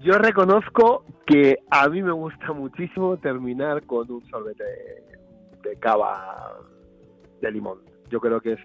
Yo 0.00 0.14
reconozco 0.14 1.04
que 1.26 1.58
a 1.70 1.88
mí 1.88 2.02
me 2.02 2.12
gusta 2.12 2.52
muchísimo 2.52 3.16
terminar 3.18 3.82
con 3.84 4.10
un 4.10 4.24
sorbete 4.30 4.64
de 5.62 5.76
cava 5.78 6.58
de 7.40 7.50
limón. 7.50 7.78
Yo 8.10 8.20
creo 8.20 8.40
que 8.40 8.52
es 8.52 8.60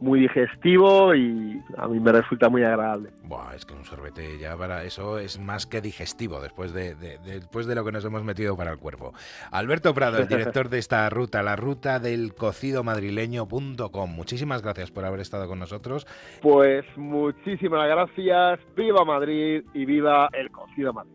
muy 0.00 0.20
digestivo 0.20 1.14
y 1.14 1.60
a 1.76 1.88
mí 1.88 1.98
me 2.00 2.12
resulta 2.12 2.48
muy 2.48 2.62
agradable. 2.62 3.10
Buah, 3.24 3.54
es 3.54 3.64
que 3.64 3.74
un 3.74 3.84
sorbete 3.84 4.38
ya 4.38 4.56
para 4.56 4.84
eso 4.84 5.18
es 5.18 5.38
más 5.38 5.66
que 5.66 5.80
digestivo 5.80 6.40
después 6.40 6.72
de, 6.72 6.94
después 6.94 7.66
de 7.66 7.74
lo 7.74 7.84
que 7.84 7.92
nos 7.92 8.04
hemos 8.04 8.22
metido 8.24 8.56
para 8.56 8.72
el 8.72 8.78
cuerpo. 8.78 9.12
Alberto 9.50 9.94
Prado, 9.94 10.18
el 10.18 10.28
director 10.28 10.68
de 10.68 10.78
esta 10.78 11.08
ruta, 11.10 11.42
la 11.42 11.56
ruta 11.56 11.98
del 11.98 12.34
cocido 12.34 12.84
madrileño.com. 12.84 14.10
Muchísimas 14.10 14.62
gracias 14.62 14.90
por 14.90 15.04
haber 15.04 15.20
estado 15.20 15.48
con 15.48 15.58
nosotros. 15.58 16.06
Pues 16.42 16.84
muchísimas 16.96 17.88
gracias. 17.88 18.60
Viva 18.76 19.04
Madrid 19.04 19.64
y 19.74 19.84
viva 19.84 20.28
el 20.32 20.50
cocido 20.50 20.92
Madrid. 20.92 21.12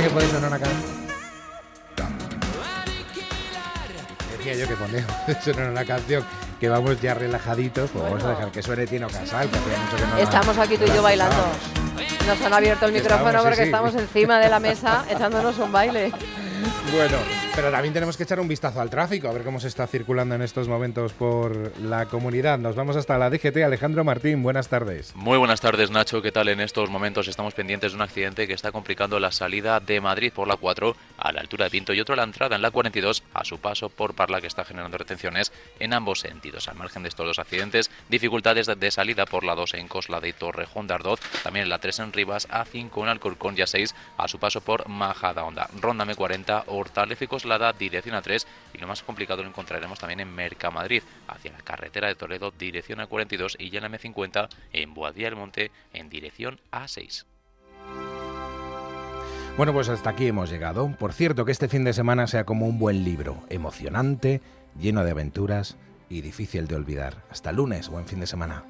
Que 0.00 0.08
una 0.08 0.58
canción. 0.58 1.02
Decía 4.38 4.54
yo 4.54 4.66
que 4.66 4.74
ponemos 4.74 5.12
sonar 5.44 5.70
una 5.70 5.84
canción 5.84 6.24
que 6.58 6.68
vamos 6.68 7.00
ya 7.02 7.12
relajaditos, 7.12 7.90
pues 7.90 8.02
vamos 8.02 8.24
a 8.24 8.30
dejar 8.30 8.50
que 8.50 8.62
suene 8.62 8.86
Tino 8.86 9.08
Casal, 9.08 9.50
que 9.50 9.58
mucho 9.58 9.96
que 9.96 10.06
no 10.06 10.16
Estamos 10.16 10.56
aquí 10.56 10.78
tú 10.78 10.84
y 10.84 10.94
yo 10.94 11.02
bailando. 11.02 11.36
Nos 12.26 12.40
han 12.40 12.52
abierto 12.54 12.86
el 12.86 12.92
micrófono 12.92 13.42
porque 13.42 13.64
estamos 13.64 13.94
encima 13.94 14.38
de 14.38 14.48
la 14.48 14.60
mesa 14.60 15.04
echándonos 15.10 15.58
un 15.58 15.70
baile. 15.70 16.10
Bueno, 16.92 17.18
Pero 17.54 17.70
también 17.70 17.92
tenemos 17.92 18.16
que 18.16 18.22
echar 18.22 18.40
un 18.40 18.48
vistazo 18.48 18.80
al 18.80 18.88
tráfico, 18.88 19.28
a 19.28 19.32
ver 19.32 19.44
cómo 19.44 19.60
se 19.60 19.68
está 19.68 19.86
circulando 19.86 20.34
en 20.34 20.40
estos 20.40 20.68
momentos 20.68 21.12
por 21.12 21.78
la 21.80 22.06
comunidad. 22.06 22.58
Nos 22.58 22.74
vamos 22.74 22.96
hasta 22.96 23.18
la 23.18 23.28
DGT. 23.28 23.58
Alejandro 23.58 24.04
Martín, 24.04 24.42
buenas 24.42 24.68
tardes. 24.68 25.14
Muy 25.14 25.36
buenas 25.36 25.60
tardes, 25.60 25.90
Nacho. 25.90 26.22
¿Qué 26.22 26.32
tal? 26.32 26.48
En 26.48 26.60
estos 26.60 26.88
momentos 26.88 27.28
estamos 27.28 27.52
pendientes 27.52 27.92
de 27.92 27.96
un 27.96 28.02
accidente 28.02 28.46
que 28.46 28.54
está 28.54 28.72
complicando 28.72 29.20
la 29.20 29.32
salida 29.32 29.80
de 29.80 30.00
Madrid 30.00 30.32
por 30.32 30.48
la 30.48 30.56
4 30.56 30.96
a 31.18 31.32
la 31.32 31.42
altura 31.42 31.66
de 31.66 31.70
Pinto 31.70 31.92
y 31.92 32.00
otro 32.00 32.14
a 32.14 32.16
la 32.16 32.22
entrada 32.22 32.56
en 32.56 32.62
la 32.62 32.70
42 32.70 33.22
a 33.34 33.44
su 33.44 33.58
paso 33.58 33.90
por 33.90 34.14
Parla 34.14 34.40
que 34.40 34.46
está 34.46 34.64
generando 34.64 34.96
retenciones 34.96 35.52
en 35.78 35.92
ambos 35.92 36.20
sentidos. 36.20 36.68
Al 36.68 36.76
margen 36.76 37.02
de 37.02 37.10
estos 37.10 37.26
dos 37.26 37.38
accidentes, 37.38 37.90
dificultades 38.08 38.66
de 38.66 38.90
salida 38.90 39.26
por 39.26 39.44
la 39.44 39.54
2 39.54 39.74
en 39.74 39.88
Cosla 39.88 40.20
de 40.20 40.32
Torrejón 40.32 40.86
de 40.86 40.94
Ardoz, 40.94 41.20
también 41.42 41.68
la 41.68 41.80
3 41.80 41.98
en 41.98 42.12
Rivas, 42.14 42.48
A5 42.48 43.02
en 43.02 43.08
Alcorcón 43.08 43.56
y 43.58 43.60
A6 43.60 43.92
a 44.16 44.26
su 44.26 44.38
paso 44.38 44.62
por 44.62 44.88
Majada 44.88 45.44
Honda. 45.44 45.68
Ronda 45.78 46.06
M40, 46.06 46.64
Hortaléficos 46.66 47.41
la 47.44 47.58
da 47.58 47.72
dirección 47.72 48.14
a 48.14 48.22
3 48.22 48.46
y 48.74 48.78
lo 48.78 48.86
más 48.86 49.02
complicado 49.02 49.42
lo 49.42 49.48
encontraremos 49.48 49.98
también 49.98 50.20
en 50.20 50.34
Mercamadrid, 50.34 51.02
hacia 51.28 51.52
la 51.52 51.58
carretera 51.58 52.08
de 52.08 52.14
Toledo, 52.14 52.50
dirección 52.50 53.00
a 53.00 53.06
42 53.06 53.56
y 53.58 53.70
ya 53.70 53.78
en 53.78 53.90
la 53.90 53.98
M50 53.98 54.48
en 54.72 54.94
Boadía 54.94 55.26
del 55.26 55.36
Monte 55.36 55.70
en 55.92 56.08
dirección 56.08 56.60
a 56.70 56.88
6. 56.88 57.26
Bueno, 59.56 59.74
pues 59.74 59.90
hasta 59.90 60.10
aquí 60.10 60.26
hemos 60.26 60.50
llegado. 60.50 60.90
Por 60.98 61.12
cierto, 61.12 61.44
que 61.44 61.52
este 61.52 61.68
fin 61.68 61.84
de 61.84 61.92
semana 61.92 62.26
sea 62.26 62.44
como 62.44 62.66
un 62.66 62.78
buen 62.78 63.04
libro, 63.04 63.44
emocionante, 63.50 64.40
lleno 64.80 65.04
de 65.04 65.10
aventuras 65.10 65.76
y 66.08 66.22
difícil 66.22 66.66
de 66.66 66.76
olvidar. 66.76 67.22
Hasta 67.30 67.52
lunes, 67.52 67.88
buen 67.88 68.06
fin 68.06 68.20
de 68.20 68.26
semana. 68.26 68.64